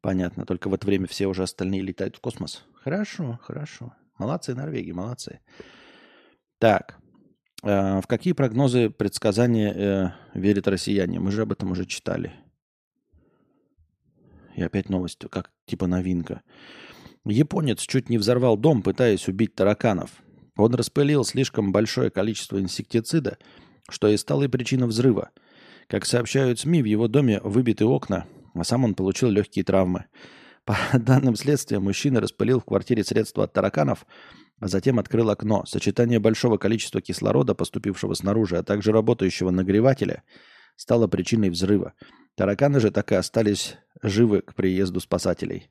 Понятно. 0.00 0.46
Только 0.46 0.70
в 0.70 0.74
это 0.74 0.86
время 0.86 1.06
все 1.06 1.26
уже 1.26 1.42
остальные 1.42 1.82
летают 1.82 2.16
в 2.16 2.20
космос. 2.20 2.64
Хорошо, 2.72 3.38
хорошо. 3.42 3.92
Молодцы, 4.16 4.54
Норвегии, 4.54 4.92
молодцы. 4.92 5.40
Так. 6.60 7.00
Э, 7.64 8.00
в 8.00 8.06
какие 8.06 8.32
прогнозы, 8.32 8.88
предсказания 8.88 9.72
э, 9.74 10.38
верят 10.38 10.68
россияне? 10.68 11.18
Мы 11.18 11.32
же 11.32 11.42
об 11.42 11.50
этом 11.50 11.72
уже 11.72 11.84
читали. 11.84 12.32
И 14.54 14.62
опять 14.62 14.88
новость, 14.88 15.18
как 15.28 15.50
типа 15.66 15.88
новинка. 15.88 16.42
Японец 17.24 17.80
чуть 17.80 18.08
не 18.08 18.18
взорвал 18.18 18.56
дом, 18.56 18.82
пытаясь 18.82 19.26
убить 19.26 19.56
тараканов. 19.56 20.22
Он 20.56 20.72
распылил 20.76 21.24
слишком 21.24 21.72
большое 21.72 22.10
количество 22.10 22.60
инсектицида, 22.60 23.38
что 23.88 24.06
и 24.06 24.16
стало 24.16 24.46
причиной 24.46 24.86
взрыва– 24.86 25.30
как 25.90 26.06
сообщают 26.06 26.60
СМИ, 26.60 26.82
в 26.82 26.84
его 26.84 27.08
доме 27.08 27.40
выбиты 27.42 27.84
окна, 27.84 28.26
а 28.54 28.62
сам 28.62 28.84
он 28.84 28.94
получил 28.94 29.28
легкие 29.28 29.64
травмы. 29.64 30.04
По 30.64 30.76
данным 30.92 31.34
следствия, 31.34 31.80
мужчина 31.80 32.20
распылил 32.20 32.60
в 32.60 32.64
квартире 32.64 33.02
средства 33.02 33.44
от 33.44 33.52
тараканов, 33.52 34.06
а 34.60 34.68
затем 34.68 34.98
открыл 34.98 35.30
окно. 35.30 35.64
Сочетание 35.66 36.20
большого 36.20 36.58
количества 36.58 37.00
кислорода, 37.00 37.54
поступившего 37.54 38.14
снаружи, 38.14 38.58
а 38.58 38.62
также 38.62 38.92
работающего 38.92 39.50
нагревателя, 39.50 40.22
стало 40.76 41.08
причиной 41.08 41.50
взрыва. 41.50 41.94
Тараканы 42.36 42.78
же 42.78 42.90
так 42.90 43.10
и 43.12 43.16
остались 43.16 43.76
живы 44.02 44.42
к 44.42 44.54
приезду 44.54 45.00
спасателей. 45.00 45.70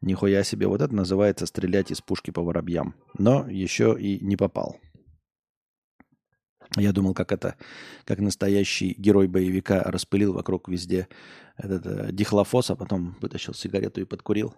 Нихуя 0.00 0.42
себе, 0.44 0.66
вот 0.66 0.82
это 0.82 0.94
называется 0.94 1.46
стрелять 1.46 1.90
из 1.90 2.00
пушки 2.00 2.30
по 2.30 2.42
воробьям. 2.42 2.94
Но 3.16 3.48
еще 3.48 3.96
и 3.98 4.22
не 4.22 4.36
попал. 4.36 4.78
Я 6.76 6.92
думал, 6.92 7.14
как 7.14 7.30
это, 7.30 7.56
как 8.04 8.18
настоящий 8.18 8.94
герой 8.98 9.28
боевика 9.28 9.82
распылил 9.84 10.32
вокруг 10.32 10.68
везде 10.68 11.08
этот 11.56 11.86
э, 11.86 12.12
дихлофос, 12.12 12.70
а 12.70 12.76
потом 12.76 13.16
вытащил 13.20 13.54
сигарету 13.54 14.00
и 14.00 14.04
подкурил. 14.04 14.54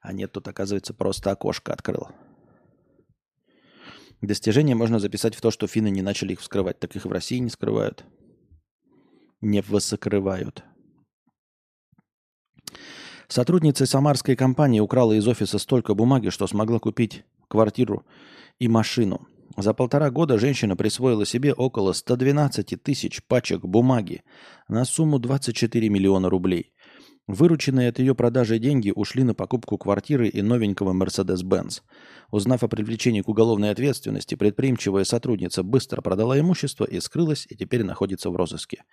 А 0.00 0.12
нет, 0.12 0.32
тут, 0.32 0.48
оказывается, 0.48 0.92
просто 0.92 1.30
окошко 1.30 1.72
открыл. 1.72 2.08
Достижения 4.20 4.74
можно 4.74 4.98
записать 4.98 5.34
в 5.34 5.40
то, 5.40 5.50
что 5.50 5.66
финны 5.66 5.90
не 5.90 6.02
начали 6.02 6.32
их 6.32 6.40
вскрывать. 6.40 6.78
Так 6.78 6.96
их 6.96 7.04
в 7.04 7.12
России 7.12 7.38
не 7.38 7.50
скрывают. 7.50 8.04
Не 9.40 9.62
высокрывают. 9.62 10.64
Сотрудница 13.28 13.86
самарской 13.86 14.36
компании 14.36 14.80
украла 14.80 15.12
из 15.12 15.26
офиса 15.26 15.58
столько 15.58 15.94
бумаги, 15.94 16.30
что 16.30 16.46
смогла 16.46 16.78
купить 16.78 17.24
квартиру 17.48 18.04
и 18.58 18.68
машину– 18.68 19.28
за 19.56 19.72
полтора 19.72 20.10
года 20.10 20.38
женщина 20.38 20.76
присвоила 20.76 21.24
себе 21.24 21.54
около 21.54 21.94
112 21.94 22.82
тысяч 22.82 23.22
пачек 23.26 23.62
бумаги 23.62 24.22
на 24.68 24.84
сумму 24.84 25.18
24 25.18 25.88
миллиона 25.88 26.28
рублей. 26.28 26.74
Вырученные 27.26 27.88
от 27.88 27.98
ее 27.98 28.14
продажи 28.14 28.58
деньги 28.58 28.92
ушли 28.94 29.24
на 29.24 29.34
покупку 29.34 29.78
квартиры 29.78 30.28
и 30.28 30.42
новенького 30.42 30.92
Mercedes-Benz. 30.92 31.82
Узнав 32.30 32.62
о 32.62 32.68
привлечении 32.68 33.20
к 33.20 33.28
уголовной 33.28 33.70
ответственности, 33.70 34.36
предприимчивая 34.36 35.04
сотрудница 35.04 35.62
быстро 35.62 36.00
продала 36.02 36.38
имущество 36.38 36.84
и 36.84 37.00
скрылась, 37.00 37.46
и 37.50 37.56
теперь 37.56 37.82
находится 37.82 38.30
в 38.30 38.36
розыске. 38.36 38.84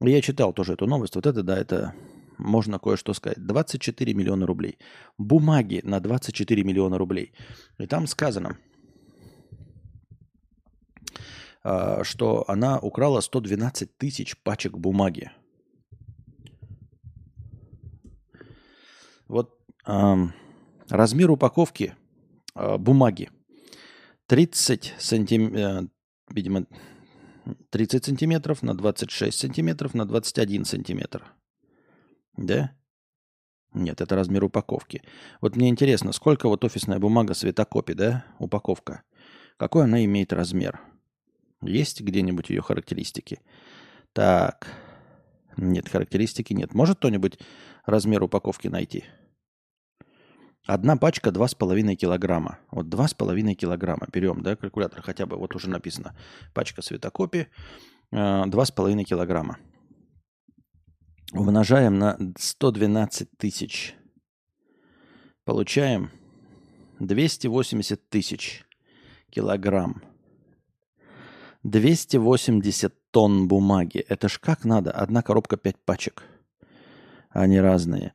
Я 0.00 0.20
читал 0.20 0.52
тоже 0.52 0.72
эту 0.72 0.86
новость. 0.86 1.14
Вот 1.14 1.26
это, 1.26 1.42
да, 1.42 1.56
это 1.56 1.94
можно 2.38 2.78
кое-что 2.78 3.12
сказать. 3.14 3.38
24 3.38 4.14
миллиона 4.14 4.46
рублей. 4.46 4.78
Бумаги 5.18 5.80
на 5.84 6.00
24 6.00 6.64
миллиона 6.64 6.98
рублей. 6.98 7.32
И 7.78 7.86
там 7.86 8.06
сказано– 8.06 8.56
а, 11.62 12.04
что 12.04 12.44
она 12.48 12.78
украла 12.78 13.20
112 13.20 13.96
тысяч 13.98 14.36
пачек 14.42 14.78
бумаги. 14.78 15.30
Вот 19.28 19.60
э, 19.68 19.69
размер 19.84 21.30
упаковки 21.30 21.94
э, 22.54 22.76
бумаги 22.78 23.30
30 24.26 24.94
сантиметров, 24.98 25.58
э, 25.58 25.88
видимо, 26.32 26.66
30 27.70 28.04
сантиметров 28.04 28.62
на 28.62 28.74
26 28.74 29.38
сантиметров 29.38 29.94
на 29.94 30.06
21 30.06 30.64
сантиметр. 30.64 31.24
Да? 32.36 32.72
Нет, 33.72 34.00
это 34.00 34.16
размер 34.16 34.44
упаковки. 34.44 35.02
Вот 35.40 35.56
мне 35.56 35.68
интересно, 35.68 36.12
сколько 36.12 36.48
вот 36.48 36.64
офисная 36.64 36.98
бумага 36.98 37.34
светокопи, 37.34 37.94
да, 37.94 38.24
упаковка? 38.38 39.02
Какой 39.56 39.84
она 39.84 40.04
имеет 40.04 40.32
размер? 40.32 40.80
Есть 41.62 42.00
где-нибудь 42.00 42.50
ее 42.50 42.62
характеристики? 42.62 43.40
Так. 44.12 44.68
Нет, 45.56 45.88
характеристики 45.88 46.52
нет. 46.52 46.74
Может 46.74 46.98
кто-нибудь 46.98 47.38
размер 47.84 48.22
упаковки 48.22 48.68
найти? 48.68 49.04
Одна 50.70 50.96
пачка 50.96 51.30
2,5 51.30 51.96
килограмма. 51.96 52.60
Вот 52.70 52.86
2,5 52.86 53.54
килограмма. 53.54 54.06
Берем, 54.12 54.40
да, 54.40 54.54
калькулятор 54.54 55.02
хотя 55.02 55.26
бы. 55.26 55.36
Вот 55.36 55.56
уже 55.56 55.68
написано. 55.68 56.14
Пачка 56.54 56.80
светокопии 56.80 57.48
2,5 58.12 59.00
э, 59.00 59.04
килограмма. 59.04 59.58
Умножаем 61.32 61.98
на 61.98 62.16
112 62.38 63.36
тысяч. 63.36 63.96
Получаем 65.44 66.10
280 67.00 68.08
тысяч 68.08 68.64
килограмм. 69.30 70.04
280 71.64 73.10
тонн 73.10 73.48
бумаги. 73.48 73.98
Это 74.08 74.28
ж 74.28 74.38
как 74.38 74.64
надо? 74.64 74.92
Одна 74.92 75.22
коробка 75.22 75.56
5 75.56 75.84
пачек. 75.84 76.22
Они 77.30 77.58
разные. 77.58 78.14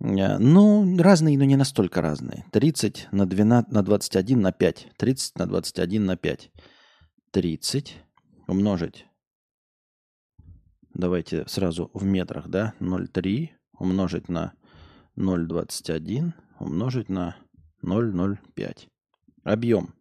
Э, 0.00 0.38
ну, 0.38 0.96
разные, 0.98 1.38
но 1.38 1.44
не 1.44 1.56
настолько 1.56 2.00
разные. 2.00 2.44
30 2.52 3.08
на, 3.12 3.26
12, 3.26 3.72
на 3.72 3.82
21 3.82 4.40
на 4.40 4.52
5. 4.52 4.88
30 4.96 5.38
на 5.38 5.46
21 5.46 6.04
на 6.04 6.16
5. 6.16 6.50
30 7.30 7.96
умножить. 8.46 9.06
Давайте 10.94 11.46
сразу 11.48 11.90
в 11.94 12.04
метрах, 12.04 12.48
да? 12.48 12.74
0,3 12.80 13.50
умножить 13.78 14.28
на 14.28 14.52
0,21 15.16 16.32
умножить 16.58 17.08
на 17.08 17.36
0,05. 17.82 18.88
Объем 19.44 19.94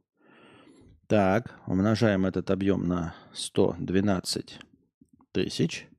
так, 1.11 1.59
умножаем 1.67 2.25
этот 2.25 2.51
объем 2.51 2.87
на 2.87 3.13
112 3.33 4.61
тысяч. 5.33 5.89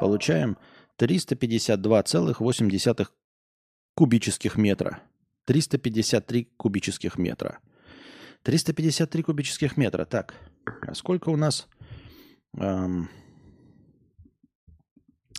Получаем 0.00 0.58
352,8 0.98 3.08
кубических 3.94 4.56
метра. 4.56 5.02
353 5.44 6.48
кубических 6.56 7.18
метра. 7.18 7.60
353 8.42 9.22
кубических 9.22 9.76
метра. 9.76 10.04
Так, 10.04 10.34
а 10.64 10.94
сколько 10.94 11.30
у 11.30 11.36
нас, 11.36 11.68
эм, 12.56 13.08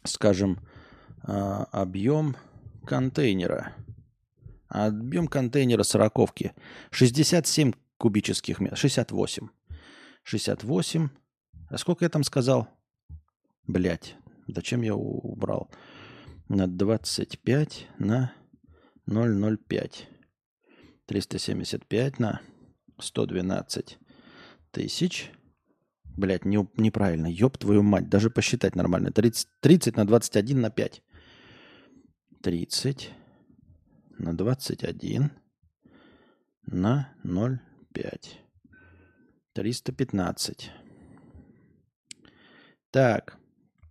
скажем, 0.04 0.60
э, 1.24 1.32
объем 1.72 2.36
контейнера? 2.86 3.74
Объем 4.68 5.28
контейнера 5.28 5.84
сороковки 5.84 6.54
67 6.92 7.74
кубических 7.98 8.60
метров. 8.60 8.80
68. 8.80 9.50
68. 10.24 11.10
А 11.70 11.78
сколько 11.78 12.06
я 12.06 12.10
там 12.10 12.24
сказал? 12.24 12.68
Блять, 13.68 14.16
зачем 14.48 14.82
я 14.82 14.96
убрал? 14.96 15.72
На 16.50 16.68
25 16.68 17.88
на 18.00 18.34
0,05. 19.08 20.08
375 21.06 22.20
на 22.20 22.42
112 23.00 23.98
тысяч. 24.72 25.32
Блять, 26.16 26.46
не, 26.46 26.68
неправильно. 26.78 27.28
Ёб 27.28 27.58
твою 27.58 27.84
мать. 27.84 28.10
Даже 28.10 28.30
посчитать 28.30 28.76
нормально. 28.76 29.12
30, 29.12 29.48
30 29.62 29.98
на 29.98 30.06
21 30.06 30.62
на 30.62 30.70
5. 30.70 31.02
30 32.42 33.12
на 34.20 34.38
21 34.38 35.32
на 36.68 37.16
0,5. 37.24 37.60
315. 39.54 40.72
Так. 42.92 43.43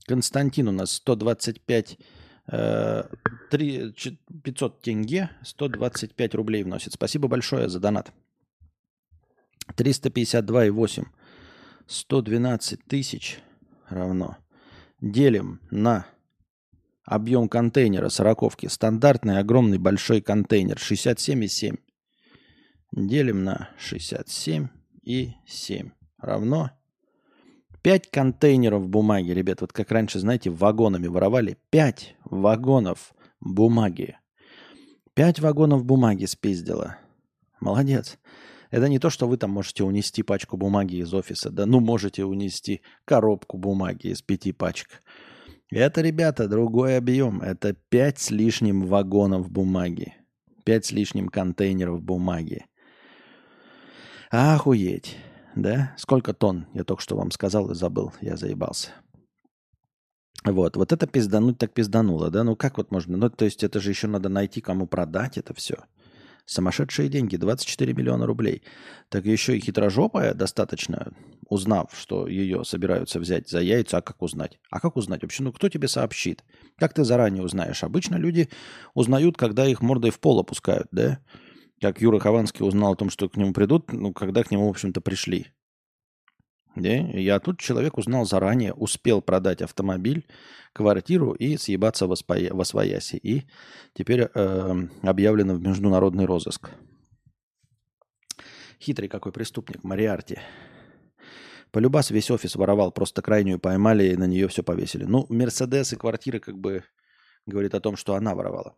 Константин 0.04 0.68
у 0.68 0.73
нас 0.73 0.92
125 0.92 1.99
3, 2.47 3.94
500 4.42 4.82
тенге, 4.82 5.30
125 5.44 6.35
рублей 6.35 6.64
вносит. 6.64 6.94
Спасибо 6.94 7.28
большое 7.28 7.68
за 7.68 7.78
донат. 7.80 8.12
352,8. 9.76 11.06
112 11.87 12.85
тысяч 12.85 13.38
равно. 13.88 14.38
Делим 15.00 15.61
на 15.71 16.06
объем 17.04 17.49
контейнера 17.49 18.09
сороковки. 18.09 18.66
Стандартный 18.66 19.38
огромный 19.38 19.78
большой 19.78 20.21
контейнер 20.21 20.76
67,7. 20.76 21.78
Делим 22.92 23.44
на 23.44 23.71
67,7 23.78 25.92
равно 26.18 26.73
5 27.82 28.10
контейнеров 28.10 28.88
бумаги, 28.88 29.32
ребят. 29.32 29.60
Вот 29.60 29.72
как 29.72 29.90
раньше, 29.90 30.20
знаете, 30.20 30.50
вагонами 30.50 31.08
воровали. 31.08 31.58
5 31.70 32.16
вагонов 32.24 33.12
бумаги. 33.40 34.16
5 35.14 35.40
вагонов 35.40 35.84
бумаги 35.84 36.24
спиздила. 36.26 36.96
Молодец. 37.60 38.18
Это 38.70 38.88
не 38.88 38.98
то, 38.98 39.10
что 39.10 39.28
вы 39.28 39.36
там 39.36 39.50
можете 39.50 39.84
унести 39.84 40.22
пачку 40.22 40.56
бумаги 40.56 40.96
из 40.96 41.12
офиса. 41.12 41.50
Да 41.50 41.66
ну 41.66 41.80
можете 41.80 42.24
унести 42.24 42.80
коробку 43.04 43.58
бумаги 43.58 44.08
из 44.08 44.22
пяти 44.22 44.52
пачек. 44.52 45.02
Это, 45.70 46.00
ребята, 46.02 46.48
другой 46.48 46.96
объем. 46.96 47.42
Это 47.42 47.72
пять 47.72 48.18
с 48.18 48.30
лишним 48.30 48.86
вагонов 48.86 49.50
бумаги. 49.50 50.14
Пять 50.64 50.86
с 50.86 50.92
лишним 50.92 51.28
контейнеров 51.28 52.02
бумаги. 52.02 52.66
Охуеть. 54.30 55.16
Да? 55.54 55.94
Сколько 55.99 56.32
тонн? 56.32 56.66
Я 56.75 56.85
только 56.85 57.02
что 57.02 57.16
вам 57.16 57.30
сказал 57.30 57.71
и 57.71 57.75
забыл. 57.75 58.12
Я 58.21 58.37
заебался. 58.37 58.90
Вот, 60.44 60.76
вот 60.76 60.92
это 60.92 61.06
пиздануть 61.06 61.59
так 61.59 61.73
пиздануло, 61.73 62.30
да? 62.30 62.42
Ну 62.42 62.56
как 62.56 62.76
вот 62.76 62.90
можно? 62.90 63.16
Ну, 63.16 63.30
то 63.30 63.44
есть 63.44 63.62
это 63.62 63.81
же 63.81 63.90
еще 63.90 64.09
надо 64.09 64.29
найти, 64.29 64.61
кому 64.61 64.87
продать 64.87 65.38
это 65.38 65.55
все. 65.55 65.76
Сумасшедшие 66.44 67.09
деньги, 67.09 67.37
24 67.37 67.94
миллиона 67.94 68.26
рублей. 68.26 68.62
Так 69.09 69.24
еще 69.24 69.57
и 69.57 69.61
хитрожопая 69.61 70.35
достаточно, 70.35 71.12
узнав, 71.48 71.90
что 71.96 72.26
ее 72.26 72.64
собираются 72.64 73.20
взять 73.20 73.48
за 73.48 73.61
яйца, 73.61 73.98
а 73.98 74.03
как 74.03 74.20
узнать? 74.20 74.59
А 74.68 74.81
как 74.81 74.96
узнать 74.96 75.22
вообще? 75.22 75.44
Ну 75.44 75.53
кто 75.53 75.68
тебе 75.68 75.87
сообщит? 75.87 76.42
Как 76.76 76.94
ты 76.94 77.05
заранее 77.05 77.44
узнаешь? 77.44 77.85
Обычно 77.85 78.16
люди 78.16 78.48
узнают, 78.94 79.37
когда 79.37 79.64
их 79.66 79.81
мордой 79.81 80.11
в 80.11 80.18
пол 80.18 80.40
опускают, 80.40 80.88
да? 80.90 81.20
Как 81.83 82.01
Юра 82.01 82.21
Хованский 82.21 82.64
узнал 82.64 82.92
о 82.92 82.97
том, 82.97 83.11
что 83.11 83.29
к 83.29 83.37
нему 83.37 83.53
придут, 83.53 83.92
ну, 83.92 84.12
когда 84.12 84.45
к 84.45 84.53
нему, 84.53 84.68
в 84.68 84.71
общем-то, 84.71 85.01
пришли. 85.01 85.49
Да? 86.77 86.90
Я 86.90 87.40
тут 87.40 87.59
человек 87.59 87.99
узнал 87.99 88.25
заранее, 88.25 88.73
успел 88.73 89.21
продать 89.21 89.62
автомобиль, 89.62 90.25
квартиру 90.73 91.33
и 91.33 91.57
съебаться 91.57 92.07
во, 92.07 92.14
свояси. 92.64 93.16
И 93.16 93.49
теперь 93.95 94.29
э, 94.33 94.75
объявлено 95.03 95.55
в 95.55 95.61
международный 95.61 96.25
розыск. 96.25 96.71
Хитрый 98.81 99.09
какой 99.09 99.33
преступник, 99.33 99.83
Мариарти. 99.83 100.38
Полюбас 101.73 102.12
весь 102.12 102.31
офис 102.31 102.55
воровал, 102.55 102.92
просто 102.92 103.23
крайнюю 103.23 103.59
поймали 103.59 104.05
и 104.05 104.16
на 104.16 104.29
нее 104.29 104.47
все 104.47 104.62
повесили. 104.62 105.03
Ну, 105.03 105.27
Мерседес 105.29 105.92
и 105.92 105.97
квартиры 105.97 106.38
как 106.38 106.57
бы 106.57 106.85
говорит 107.45 107.75
о 107.75 107.81
том, 107.81 107.97
что 107.97 108.14
она 108.14 108.37
воровала. 108.37 108.77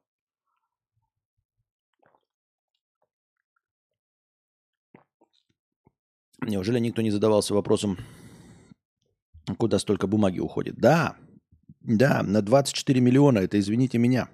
Неужели 6.46 6.78
никто 6.78 7.02
не 7.02 7.10
задавался 7.10 7.54
вопросом, 7.54 7.98
куда 9.56 9.78
столько 9.78 10.06
бумаги 10.06 10.40
уходит? 10.40 10.76
Да, 10.76 11.16
да, 11.80 12.22
на 12.22 12.42
24 12.42 13.00
миллиона, 13.00 13.38
это 13.38 13.58
извините 13.58 13.98
меня. 13.98 14.28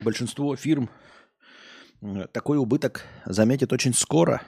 Большинство 0.00 0.54
фирм 0.56 0.90
э, 2.02 2.26
такой 2.32 2.58
убыток 2.58 3.04
заметит 3.26 3.72
очень 3.72 3.94
скоро. 3.94 4.42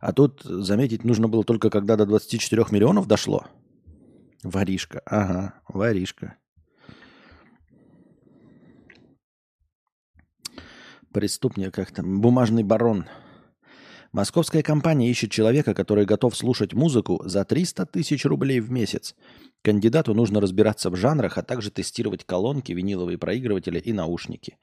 А 0.00 0.12
тут 0.12 0.42
заметить 0.42 1.04
нужно 1.04 1.28
было 1.28 1.44
только 1.44 1.70
когда 1.70 1.96
до 1.96 2.06
24 2.06 2.66
миллионов 2.70 3.06
дошло. 3.06 3.46
Воришка, 4.42 5.00
ага, 5.06 5.60
воришка. 5.68 6.36
Преступник 11.12 11.72
как-то. 11.72 12.02
Бумажный 12.02 12.64
барон– 12.64 13.06
Московская 14.14 14.62
компания 14.62 15.10
ищет 15.10 15.32
человека, 15.32 15.74
который 15.74 16.04
готов 16.04 16.36
слушать 16.36 16.72
музыку 16.72 17.20
за 17.24 17.44
300 17.44 17.84
тысяч 17.86 18.24
рублей 18.24 18.60
в 18.60 18.70
месяц. 18.70 19.16
Кандидату 19.60 20.14
нужно 20.14 20.40
разбираться 20.40 20.88
в 20.88 20.94
жанрах, 20.94 21.36
а 21.36 21.42
также 21.42 21.72
тестировать 21.72 22.22
колонки, 22.24 22.70
виниловые 22.70 23.18
проигрыватели 23.18 23.80
и 23.80 23.92
наушники. 23.92 24.56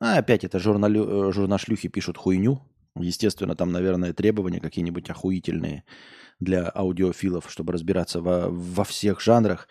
А 0.00 0.16
опять 0.16 0.44
это 0.44 0.58
журналю... 0.58 1.28
Э, 1.28 1.32
журнашлюхи 1.34 1.88
пишут 1.88 2.16
хуйню. 2.16 2.62
Естественно, 2.96 3.54
там, 3.54 3.72
наверное, 3.72 4.14
требования 4.14 4.60
какие-нибудь 4.60 5.10
охуительные 5.10 5.84
для 6.40 6.72
аудиофилов, 6.74 7.50
чтобы 7.50 7.74
разбираться 7.74 8.22
во, 8.22 8.48
во 8.48 8.84
всех 8.84 9.20
жанрах, 9.20 9.68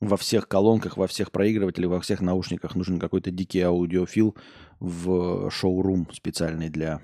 во 0.00 0.18
всех 0.18 0.46
колонках, 0.46 0.98
во 0.98 1.06
всех 1.06 1.32
проигрывателях, 1.32 1.88
во 1.88 2.00
всех 2.02 2.20
наушниках. 2.20 2.74
Нужен 2.74 2.98
какой-то 2.98 3.30
дикий 3.30 3.62
аудиофил 3.62 4.36
в 4.78 5.50
шоурум 5.50 6.06
специальный 6.12 6.68
для 6.68 7.00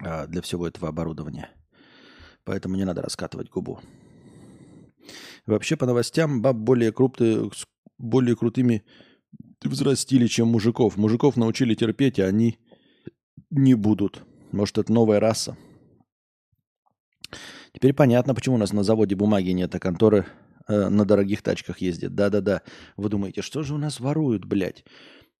для 0.00 0.42
всего 0.42 0.66
этого 0.66 0.88
оборудования. 0.88 1.50
Поэтому 2.44 2.76
не 2.76 2.84
надо 2.84 3.02
раскатывать 3.02 3.50
губу. 3.50 3.80
Вообще, 5.46 5.76
по 5.76 5.86
новостям, 5.86 6.42
баб 6.42 6.56
более, 6.56 6.92
крупные, 6.92 7.50
более 7.98 8.36
крутыми 8.36 8.84
взрастили, 9.62 10.26
чем 10.26 10.48
мужиков. 10.48 10.96
Мужиков 10.96 11.36
научили 11.36 11.74
терпеть, 11.74 12.18
а 12.18 12.26
они 12.26 12.58
не 13.50 13.74
будут. 13.74 14.22
Может, 14.52 14.78
это 14.78 14.92
новая 14.92 15.20
раса. 15.20 15.56
Теперь 17.72 17.92
понятно, 17.92 18.34
почему 18.34 18.56
у 18.56 18.58
нас 18.58 18.72
на 18.72 18.82
заводе 18.82 19.14
бумаги 19.14 19.50
нет, 19.50 19.74
а 19.74 19.78
конторы 19.78 20.26
э, 20.66 20.88
на 20.88 21.04
дорогих 21.04 21.42
тачках 21.42 21.78
ездят. 21.78 22.14
Да-да-да. 22.14 22.62
Вы 22.96 23.08
думаете, 23.08 23.42
что 23.42 23.62
же 23.62 23.74
у 23.74 23.78
нас 23.78 24.00
воруют, 24.00 24.44
блядь? 24.44 24.84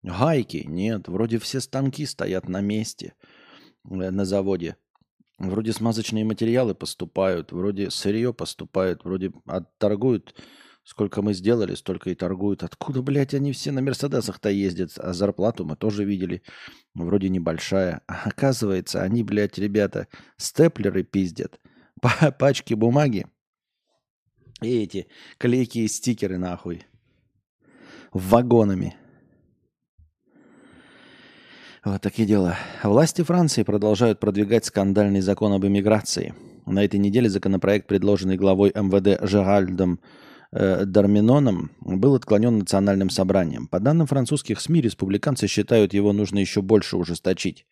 Гайки? 0.03 0.63
Нет, 0.65 1.07
вроде 1.07 1.39
все 1.39 1.59
станки 1.59 2.05
стоят 2.05 2.47
на 2.47 2.61
месте. 2.61 3.13
Э, 3.89 4.11
на 4.11 4.25
заводе. 4.25 4.77
Вроде 5.39 5.73
смазочные 5.73 6.23
материалы 6.23 6.75
поступают, 6.75 7.51
вроде 7.51 7.89
сырье 7.89 8.33
поступает, 8.33 9.03
вроде 9.03 9.31
отторгуют. 9.45 10.35
Сколько 10.83 11.21
мы 11.21 11.33
сделали, 11.33 11.75
столько 11.75 12.09
и 12.09 12.15
торгуют. 12.15 12.63
Откуда, 12.63 13.01
блядь, 13.01 13.35
они 13.35 13.51
все 13.51 13.71
на 13.71 13.81
Мерседесах-то 13.81 14.49
ездят? 14.49 14.91
А 14.97 15.13
зарплату 15.13 15.63
мы 15.63 15.75
тоже 15.75 16.05
видели. 16.05 16.41
Вроде 16.95 17.29
небольшая. 17.29 18.01
А 18.07 18.23
оказывается, 18.25 19.01
они, 19.01 19.23
блядь, 19.23 19.59
ребята, 19.59 20.07
степлеры 20.37 21.03
пиздят. 21.03 21.59
Пачки 22.39 22.73
бумаги. 22.73 23.27
И 24.61 24.83
эти 24.83 25.07
клейки 25.37 25.79
и 25.79 25.87
стикеры 25.87 26.39
нахуй. 26.39 26.83
Вагонами. 28.11 28.95
Вот 31.83 31.99
такие 31.99 32.27
дела. 32.27 32.57
Власти 32.83 33.23
Франции 33.23 33.63
продолжают 33.63 34.19
продвигать 34.19 34.65
скандальный 34.65 35.21
закон 35.21 35.51
об 35.53 35.65
иммиграции. 35.65 36.35
На 36.67 36.85
этой 36.85 36.99
неделе 36.99 37.27
законопроект, 37.27 37.87
предложенный 37.87 38.37
главой 38.37 38.69
МВД 38.69 39.27
Жеральдом 39.27 39.99
э, 40.51 40.85
Дарминоном, 40.85 41.71
был 41.79 42.13
отклонен 42.13 42.59
национальным 42.59 43.09
собранием. 43.09 43.65
По 43.65 43.79
данным 43.79 44.05
французских 44.05 44.61
СМИ, 44.61 44.81
республиканцы 44.81 45.47
считают, 45.47 45.95
его 45.95 46.13
нужно 46.13 46.37
еще 46.37 46.61
больше 46.61 46.97
ужесточить. 46.97 47.65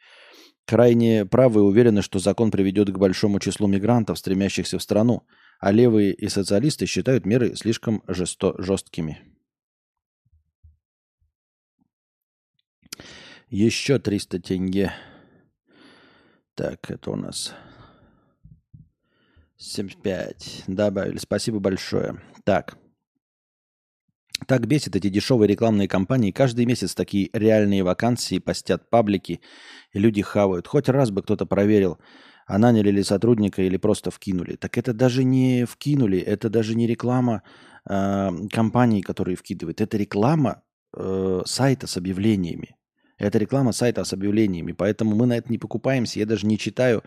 Крайне 0.66 1.28
правые 1.28 1.64
уверены, 1.64 2.02
что 2.02 2.18
закон 2.18 2.50
приведет 2.50 2.90
к 2.90 2.98
большому 2.98 3.40
числу 3.40 3.68
мигрантов, 3.68 4.18
стремящихся 4.18 4.80
в 4.80 4.82
страну, 4.82 5.22
а 5.60 5.72
левые 5.72 6.16
и 6.16 6.30
социалисты 6.30 6.88
считают 6.88 7.28
меры 7.28 7.56
слишком 7.56 8.02
жесто- 8.08 8.56
жесткими. 8.58 9.20
Еще 13.50 13.98
300 13.98 14.40
тенге. 14.40 14.94
Так, 16.54 16.92
это 16.92 17.10
у 17.10 17.16
нас 17.16 17.56
75. 19.58 20.66
Добавили. 20.68 21.18
Спасибо 21.18 21.60
большое. 21.60 22.22
Так. 22.44 22.78
Так 24.46 24.68
бесит 24.68 24.96
эти 24.96 25.10
дешевые 25.10 25.48
рекламные 25.48 25.88
кампании. 25.88 26.30
Каждый 26.30 26.66
месяц 26.66 26.94
такие 26.94 27.32
реальные 27.34 27.84
вакансии 27.84 28.38
постят 28.38 28.88
паблики, 28.92 29.42
и 29.94 30.00
люди 30.00 30.22
хавают. 30.22 30.68
Хоть 30.68 30.88
раз 30.88 31.10
бы 31.10 31.24
кто-то 31.24 31.48
проверил, 31.48 31.98
а 32.46 32.60
наняли 32.60 32.92
ли 32.92 33.04
сотрудника 33.04 33.64
или 33.64 33.78
просто 33.78 34.12
вкинули. 34.12 34.58
Так 34.58 34.78
это 34.78 34.94
даже 34.94 35.24
не 35.24 35.66
вкинули, 35.66 36.20
это 36.20 36.50
даже 36.50 36.76
не 36.76 36.86
реклама 36.86 37.42
э, 37.90 38.30
компании, 38.52 39.02
которые 39.02 39.36
вкидывают. 39.36 39.82
Это 39.82 39.98
реклама 39.98 40.62
э, 40.96 41.42
сайта 41.46 41.88
с 41.88 41.98
объявлениями. 41.98 42.76
Это 43.20 43.38
реклама 43.38 43.74
сайта 43.74 44.06
с 44.06 44.14
объявлениями, 44.14 44.72
поэтому 44.72 45.14
мы 45.14 45.28
на 45.28 45.38
это 45.38 45.52
не 45.52 45.58
покупаемся. 45.58 46.20
Я 46.20 46.26
даже 46.26 46.48
не 46.48 46.58
читаю, 46.58 47.04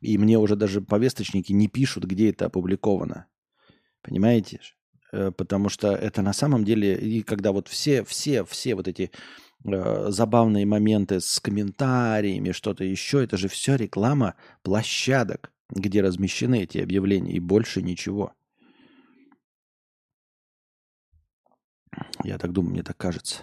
и 0.00 0.16
мне 0.16 0.38
уже 0.38 0.56
даже 0.56 0.80
повесточники 0.80 1.52
не 1.52 1.68
пишут, 1.68 2.04
где 2.04 2.30
это 2.30 2.46
опубликовано. 2.46 3.26
Понимаете? 4.02 4.60
Э, 5.12 5.30
потому 5.30 5.68
что 5.68 5.92
это 5.92 6.22
на 6.22 6.32
самом 6.32 6.64
деле, 6.64 6.96
и 6.96 7.22
когда 7.22 7.52
вот 7.52 7.68
все, 7.68 8.04
все, 8.04 8.42
все 8.44 8.74
вот 8.74 8.88
эти 8.88 9.10
э, 9.64 10.06
забавные 10.08 10.64
моменты 10.64 11.20
с 11.20 11.38
комментариями, 11.40 12.52
что-то 12.52 12.82
еще, 12.84 13.22
это 13.22 13.36
же 13.36 13.48
все 13.48 13.76
реклама 13.76 14.36
площадок, 14.62 15.52
где 15.68 16.00
размещены 16.00 16.62
эти 16.62 16.78
объявления, 16.78 17.32
и 17.32 17.40
больше 17.40 17.82
ничего. 17.82 18.32
Я 22.24 22.38
так 22.38 22.52
думаю, 22.52 22.72
мне 22.72 22.82
так 22.82 22.96
кажется. 22.96 23.42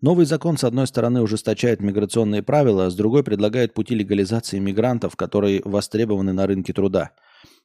Новый 0.00 0.24
закон, 0.24 0.56
с 0.56 0.64
одной 0.64 0.86
стороны, 0.86 1.20
ужесточает 1.20 1.80
миграционные 1.80 2.42
правила, 2.42 2.86
а 2.86 2.90
с 2.90 2.94
другой 2.94 3.22
предлагает 3.22 3.74
пути 3.74 3.94
легализации 3.94 4.58
мигрантов, 4.58 5.14
которые 5.14 5.60
востребованы 5.64 6.32
на 6.32 6.46
рынке 6.46 6.72
труда. 6.72 7.10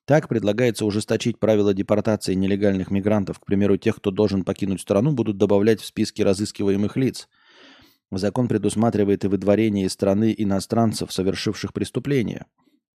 Так 0.04 0.28
предлагается 0.28 0.86
ужесточить 0.86 1.40
правила 1.40 1.74
депортации 1.74 2.34
нелегальных 2.34 2.92
мигрантов. 2.92 3.40
К 3.40 3.46
примеру, 3.46 3.78
тех, 3.78 3.96
кто 3.96 4.12
должен 4.12 4.44
покинуть 4.44 4.82
страну, 4.82 5.14
будут 5.14 5.38
добавлять 5.38 5.80
в 5.80 5.86
списки 5.86 6.22
разыскиваемых 6.22 6.98
лиц. 6.98 7.30
Закон 8.12 8.50
предусматривает 8.50 9.24
и 9.24 9.28
выдворение 9.28 9.86
из 9.86 9.94
страны 9.94 10.36
иностранцев, 10.38 11.14
совершивших 11.14 11.74
преступления. 11.74 12.46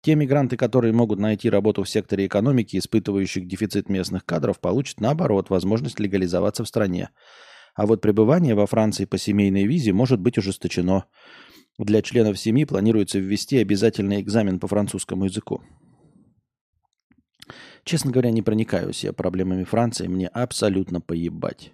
Те 0.02 0.14
мигранты, 0.14 0.56
которые 0.56 0.92
могут 0.92 1.18
найти 1.18 1.50
работу 1.50 1.82
в 1.82 1.88
секторе 1.88 2.26
экономики, 2.26 2.76
испытывающих 2.76 3.46
дефицит 3.48 3.88
местных 3.88 4.24
кадров, 4.24 4.60
получат, 4.60 5.00
наоборот, 5.00 5.50
возможность 5.50 5.98
легализоваться 5.98 6.62
в 6.62 6.68
стране. 6.68 7.08
А 7.74 7.86
вот 7.86 8.00
пребывание 8.00 8.54
во 8.54 8.66
Франции 8.66 9.04
по 9.04 9.18
семейной 9.18 9.66
визе 9.66 9.92
может 9.92 10.20
быть 10.20 10.38
ужесточено. 10.38 11.04
Для 11.78 12.02
членов 12.02 12.38
семьи 12.38 12.64
планируется 12.64 13.18
ввести 13.18 13.58
обязательный 13.58 14.20
экзамен 14.20 14.58
по 14.58 14.68
французскому 14.68 15.24
языку. 15.24 15.62
Честно 17.84 18.10
говоря, 18.10 18.30
не 18.30 18.42
проникаюсь 18.42 19.04
я 19.04 19.12
проблемами 19.12 19.64
Франции, 19.64 20.06
мне 20.06 20.28
абсолютно 20.28 21.00
поебать. 21.00 21.72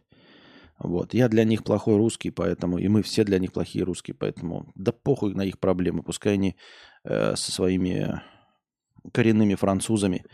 Вот. 0.79 1.15
Я 1.15 1.29
для 1.29 1.45
них 1.45 1.65
плохой 1.65 1.97
русский, 1.97 2.31
поэтому, 2.31 2.79
и 2.79 2.87
мы 2.89 3.03
все 3.03 3.25
для 3.25 3.39
них 3.39 3.53
плохие 3.53 3.85
русские, 3.85 4.15
поэтому 4.15 4.71
да 4.75 4.93
похуй 4.93 5.35
на 5.35 5.43
их 5.43 5.59
проблемы. 5.59 6.03
Пускай 6.03 6.35
они 6.35 6.57
э, 7.05 7.35
со 7.35 7.51
своими 7.51 8.21
коренными 9.13 9.55
французами, 9.55 10.25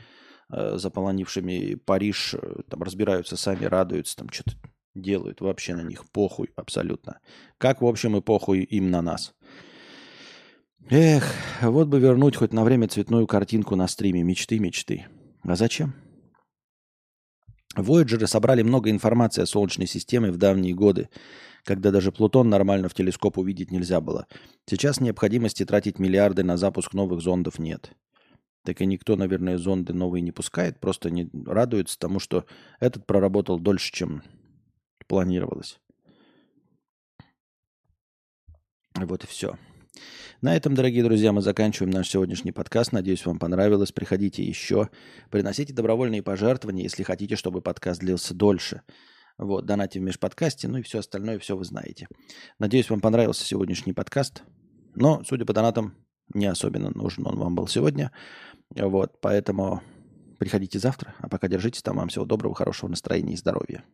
э, 0.52 0.76
заполонившими 0.76 1.76
Париж, 1.76 2.34
э, 2.34 2.62
там 2.68 2.82
разбираются 2.82 3.36
сами, 3.36 3.64
радуются, 3.64 4.16
там 4.16 4.28
что-то 4.30 4.56
делают. 4.94 5.40
Вообще 5.40 5.74
на 5.74 5.82
них 5.82 6.04
похуй 6.10 6.50
абсолютно. 6.56 7.20
Как, 7.58 7.82
в 7.82 7.86
общем, 7.86 8.16
и 8.16 8.20
похуй 8.20 8.62
им 8.62 8.90
на 8.90 9.02
нас. 9.02 9.34
Эх, 10.90 11.32
вот 11.62 11.88
бы 11.88 12.00
вернуть 12.00 12.36
хоть 12.36 12.52
на 12.52 12.64
время 12.64 12.88
цветную 12.88 13.26
картинку 13.26 13.76
на 13.76 13.86
стриме. 13.88 14.22
Мечты, 14.22 14.58
мечты. 14.58 15.06
А 15.42 15.56
зачем? 15.56 15.94
Вояджеры 17.74 18.26
собрали 18.26 18.62
много 18.62 18.90
информации 18.90 19.42
о 19.42 19.46
Солнечной 19.46 19.86
системе 19.86 20.30
в 20.30 20.36
давние 20.36 20.74
годы, 20.74 21.08
когда 21.64 21.90
даже 21.90 22.12
Плутон 22.12 22.50
нормально 22.50 22.88
в 22.88 22.94
телескоп 22.94 23.38
увидеть 23.38 23.70
нельзя 23.70 24.00
было. 24.00 24.26
Сейчас 24.66 25.00
необходимости 25.00 25.64
тратить 25.64 25.98
миллиарды 25.98 26.42
на 26.42 26.56
запуск 26.56 26.92
новых 26.92 27.22
зондов 27.22 27.58
нет. 27.58 27.92
Так 28.64 28.80
и 28.80 28.86
никто, 28.86 29.16
наверное, 29.16 29.58
зонды 29.58 29.92
новые 29.92 30.20
не 30.20 30.32
пускает, 30.32 30.80
просто 30.80 31.10
не 31.10 31.30
радуется 31.46 31.98
тому, 31.98 32.20
что 32.20 32.44
этот 32.78 33.06
проработал 33.06 33.58
дольше, 33.58 33.90
чем 33.92 34.22
планировалось. 35.06 35.80
Вот 38.94 39.24
и 39.24 39.26
все. 39.26 39.56
На 40.40 40.56
этом, 40.56 40.74
дорогие 40.74 41.04
друзья, 41.04 41.32
мы 41.32 41.40
заканчиваем 41.40 41.90
наш 41.90 42.08
сегодняшний 42.08 42.52
подкаст. 42.52 42.92
Надеюсь, 42.92 43.24
вам 43.24 43.38
понравилось. 43.38 43.92
Приходите 43.92 44.42
еще. 44.42 44.90
Приносите 45.30 45.72
добровольные 45.72 46.22
пожертвования, 46.22 46.82
если 46.82 47.02
хотите, 47.04 47.36
чтобы 47.36 47.62
подкаст 47.62 48.00
длился 48.00 48.34
дольше. 48.34 48.82
Вот, 49.38 49.64
донате 49.66 49.98
в 49.98 50.02
межподкасте, 50.02 50.68
ну 50.68 50.78
и 50.78 50.82
все 50.82 50.98
остальное, 50.98 51.38
все 51.38 51.56
вы 51.56 51.64
знаете. 51.64 52.06
Надеюсь, 52.58 52.90
вам 52.90 53.00
понравился 53.00 53.44
сегодняшний 53.44 53.92
подкаст. 53.92 54.42
Но, 54.94 55.22
судя 55.24 55.46
по 55.46 55.52
донатам, 55.52 55.94
не 56.34 56.46
особенно 56.46 56.90
нужен 56.90 57.26
он 57.26 57.38
вам 57.38 57.54
был 57.54 57.66
сегодня. 57.66 58.12
Вот, 58.70 59.20
поэтому 59.20 59.82
приходите 60.38 60.78
завтра. 60.78 61.14
А 61.18 61.28
пока 61.28 61.48
держитесь 61.48 61.82
там. 61.82 61.96
Вам 61.96 62.08
всего 62.08 62.24
доброго, 62.24 62.54
хорошего 62.54 62.90
настроения 62.90 63.34
и 63.34 63.36
здоровья. 63.36 63.84